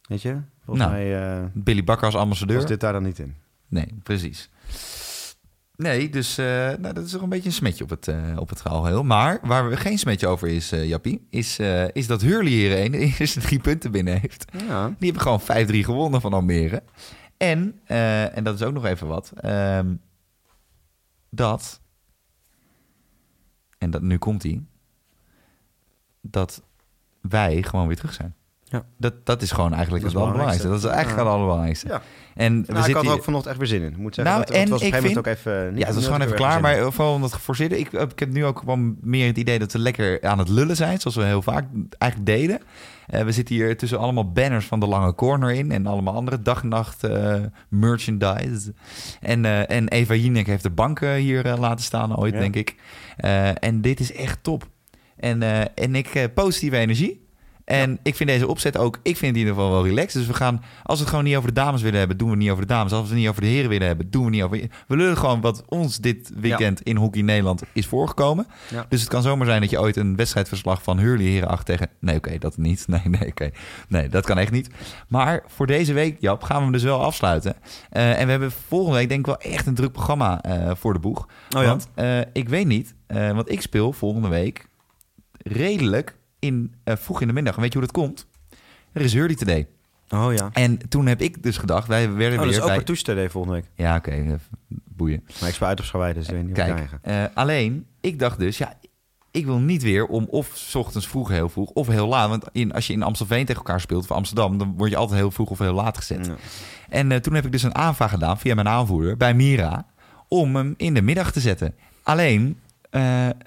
[0.09, 2.57] weet je, volgens Nou, mij eh, Billy Bakker als ambassadeur.
[2.57, 3.35] was dit daar dan niet in.
[3.69, 4.51] Nee, precies.
[5.77, 8.49] Nee, dus eh, nou, dat is toch een beetje een smetje op het, eh op
[8.49, 9.03] het geheel.
[9.03, 11.59] Maar waar we geen smetje over is, eh Jappie, is,
[11.93, 14.45] is dat Hurley hierheen de eerste drie punten binnen heeft.
[14.69, 16.83] Ja, Die hebben gewoon 5-3 gewonnen van Almere.
[17.37, 17.81] En,
[18.35, 19.95] en dat is ook nog even wat, ehm,
[21.31, 21.81] dat,
[23.79, 24.63] en dat, nu komt hij,
[26.21, 26.63] dat
[27.21, 28.35] wij gewoon weer terug zijn.
[28.69, 28.85] Ja.
[28.99, 30.69] Dat, dat is gewoon eigenlijk Dat het het allerbelangrijkste.
[30.69, 31.89] Dat is eigenlijk het allerbelangrijkste.
[31.89, 32.03] ja.
[32.35, 34.01] En we Nou, ik zitten had er ook vanochtend echt weer zin in.
[34.01, 35.71] Moet zeggen, Nou, dat, het en was op een moment vind- ook even...
[35.73, 36.61] niet- Ja, het was gewoon even klaar.
[36.61, 37.79] Maar vooral omdat het geforceerde.
[37.79, 40.77] Ik, ik heb nu ook wel meer het idee dat we lekker aan het lullen
[40.77, 41.01] zijn.
[41.01, 41.65] Zoals we heel vaak
[41.99, 42.61] eigenlijk deden.
[43.07, 45.73] Eh, we zitten hier tussen allemaal banners van de lange corner in.
[45.73, 47.35] En allemaal andere dag-nacht eh,
[47.69, 48.75] merchandise.
[49.21, 52.41] En, eh, en Eva Jinek heeft de banken hier eh, laten staan ooit, Ja.
[52.41, 52.75] denk ik.
[53.17, 54.67] Eh, en dit is echt top.
[55.17, 57.25] En, eh, en ik eh, positieve energie.
[57.67, 60.13] En ik vind deze opzet ook, ik vind die in ieder geval wel relaxed.
[60.13, 62.35] Dus we gaan, als we het gewoon niet over de dames willen hebben, doen we
[62.35, 62.93] het niet over de dames.
[62.93, 64.69] Als we het niet over de heren willen hebben, doen we het niet over...
[64.87, 68.47] We lullen gewoon wat ons dit weekend in Hockey Nederland is voorgekomen.
[68.71, 68.87] Ja.
[68.89, 71.89] Dus het kan zomaar zijn dat je ooit een wedstrijdverslag van Hurley Heren 8 tegen...
[72.01, 72.85] Nee, oké, dat niet.
[72.97, 73.51] Nee, nee, oké.
[73.89, 74.71] Nee, dat kan echt niet.
[75.09, 77.57] Maar voor deze week, Jap, gaan we hem dus wel afsluiten.
[77.91, 80.93] Eh, en we hebben volgende week denk ik wel echt een druk programma eh, voor
[80.93, 81.29] de boeg.
[81.57, 81.65] Oh?
[81.65, 84.69] Want eh, ik weet niet, want ik speel volgende week
[85.43, 86.17] redelijk
[86.47, 87.55] in, eh, vroeg in de middag.
[87.55, 88.27] En weet je hoe dat komt?
[88.93, 89.67] Er is Hurley Today.
[90.09, 90.51] Oh ja.
[90.53, 92.77] En toen heb ik dus gedacht, wij werden Oh, weer ook bij...
[92.77, 93.71] een toestel volgende week.
[93.75, 94.33] Ja, oké, eh,
[94.69, 95.25] boeien.
[95.41, 98.39] Maar ik speel uit op Scharwei, dus ik weet niet Kijk, eh, alleen, ik dacht
[98.39, 98.75] dus, ja,
[99.31, 102.29] ik wil niet weer om of 's ochtends vroeg heel vroeg of heel laat.
[102.29, 105.19] Want in, als je in Amstelveen tegen elkaar speelt of Amsterdam, dan word je altijd
[105.21, 106.27] heel vroeg of heel laat gezet.
[106.27, 106.35] Ja.
[106.89, 109.87] En toen heb ik dus een aanvraag gedaan via mijn aanvoerder bij Mira
[110.29, 111.75] om hem in de middag te zetten.
[112.03, 112.61] Alleen,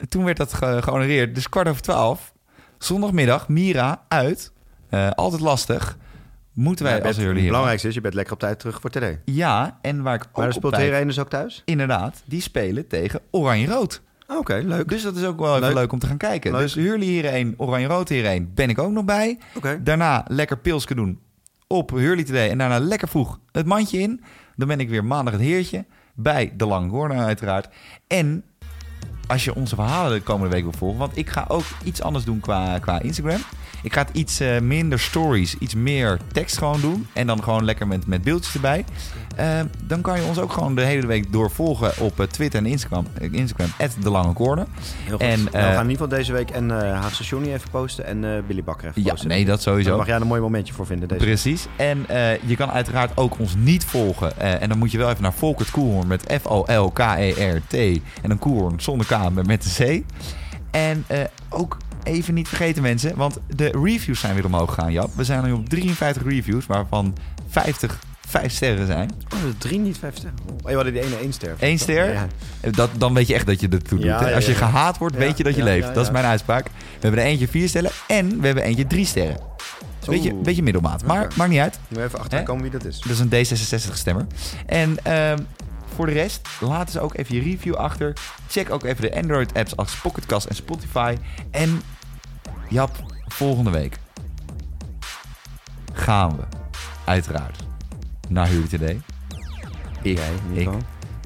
[0.10, 1.36] toen werd dat ge gehonoreerd.
[1.36, 2.34] Dus kwart over twaalf,
[2.80, 4.51] zondagmiddag, Mira uit.
[4.89, 5.97] Eh, altijd lastig.
[6.53, 7.47] Moeten wij als het jullie hier...
[7.49, 9.03] belangrijkste is, je bent lekker op tijd terug voor TD.
[9.25, 11.61] Ja, en waar ik ook Maar dan speelt dus ook thuis?
[11.65, 14.01] Inderdaad, die spelen tegen Oranje-Rood.
[14.27, 14.89] Oh, Oké, leuk.
[14.89, 15.91] Dus dat is ook wel even leuk, Leuk.
[15.91, 16.51] om te gaan kijken.
[16.51, 16.61] Leuk.
[16.61, 19.39] Dus Hurley hierheen, Oranje-Rood hierheen, ben ik ook nog bij.
[19.55, 19.80] Oké.
[19.84, 21.19] Daarna lekker pilsje doen
[21.67, 22.49] op Hurley Today.
[22.49, 24.23] En daarna lekker vroeg het mandje in.
[24.55, 25.86] Dan ben ik weer maandag het heertje.
[26.13, 27.69] Bij de Lange Corner uiteraard.
[28.07, 28.43] En
[29.30, 30.99] als je onze verhalen de komende week wil volgen...
[30.99, 33.41] want ik ga ook iets anders doen qua, qua Instagram.
[33.84, 37.07] Ik ga iets eh, minder stories, iets meer tekst gewoon doen.
[37.13, 38.86] En dan gewoon lekker met, met beeldjes erbij.
[39.40, 42.66] Eh, dan kan je ons ook gewoon de hele week doorvolgen op eh, Twitter en
[42.66, 43.08] Instagram.
[43.20, 43.70] eh, Instagram,
[44.02, 44.66] de Lange Corner.
[45.04, 45.22] Heel goed.
[45.22, 48.06] En, Nou, we gaan in ieder geval deze week en eh Haagse Johnny even posten
[48.06, 49.30] en Billy Bakker even Ja, posten.
[49.30, 49.90] nee, dat sowieso.
[49.90, 51.30] Daar mag jij een mooi momentje voor vinden deze week.
[51.34, 51.68] Precies.
[51.76, 52.06] En
[52.46, 54.38] je kan uiteraard ook ons niet volgen.
[54.62, 57.74] En dan moet je wel even naar Volkert Koelhoorn met F-O-L-K-E-R-T.
[58.22, 60.14] En een Koelhoorn zonder K, met de C.
[60.72, 61.06] En
[61.50, 65.10] ook even niet vergeten mensen, want de reviews zijn weer omhoog gegaan, Jap.
[65.16, 67.16] We zijn nu op 53 reviews, waarvan
[67.50, 69.11] 50 5 sterren zijn.
[69.36, 70.38] Oh, dat drie niet vijf sterren.
[70.63, 71.55] Oh, je hadden die ene één ster.
[71.59, 72.13] Eén ster?
[72.13, 72.27] Ja.
[72.71, 74.07] Dat, dan weet je echt dat je er toe doet.
[74.07, 74.30] Ja, hè?
[74.30, 75.88] ja, Als je gehaat wordt, Ja, weet je dat je ja, leeft.
[75.88, 76.65] ja, Dat is mijn uitspraak.
[76.65, 79.38] We hebben er eentje vier sterren en we hebben eentje drie sterren.
[79.99, 81.05] Dus een beetje, beetje middelmaat.
[81.05, 81.80] Maar maakt niet uit.
[81.88, 82.99] Nu even achterkomen wie dat is.
[82.99, 84.27] Dat is een D66-stemmer.
[84.65, 85.38] En ehm,
[85.95, 88.13] voor de rest, laat eens ook even je review achter.
[88.47, 91.15] Check ook even de Android-apps als Pocketcast en Spotify.
[91.51, 91.82] En
[92.69, 93.97] Jap, volgende week
[95.93, 96.43] gaan we
[97.05, 97.67] uiteraard
[98.30, 99.01] naar Huur Today.
[100.01, 100.19] Ik,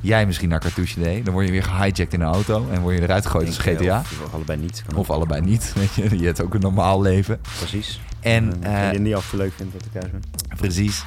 [0.02, 1.24] Jij, ik, misschien naar Cartouche Day.
[1.24, 3.66] Dan word je weer gehijacked in een auto en word je eruit gegooid als Ik,
[3.66, 4.00] eh, GTA.
[4.00, 4.84] Of, of allebei niet.
[4.88, 5.74] Kan Of allebei niet.
[5.76, 7.42] Weet je, je hebt ook een normaal leven.
[7.58, 8.02] Precies.
[8.20, 10.22] En eh, je niet af te leuk vindt dat ik thuis ben.
[10.58, 11.06] Precies.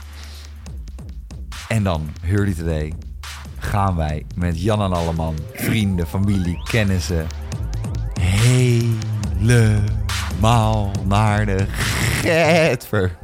[1.69, 2.93] En dan, Hurley Today,
[3.59, 7.27] gaan wij met Jan en Alleman, vrienden, familie, kennissen,
[8.21, 9.01] helemaal
[11.05, 11.67] naar de
[12.23, 13.17] Getver.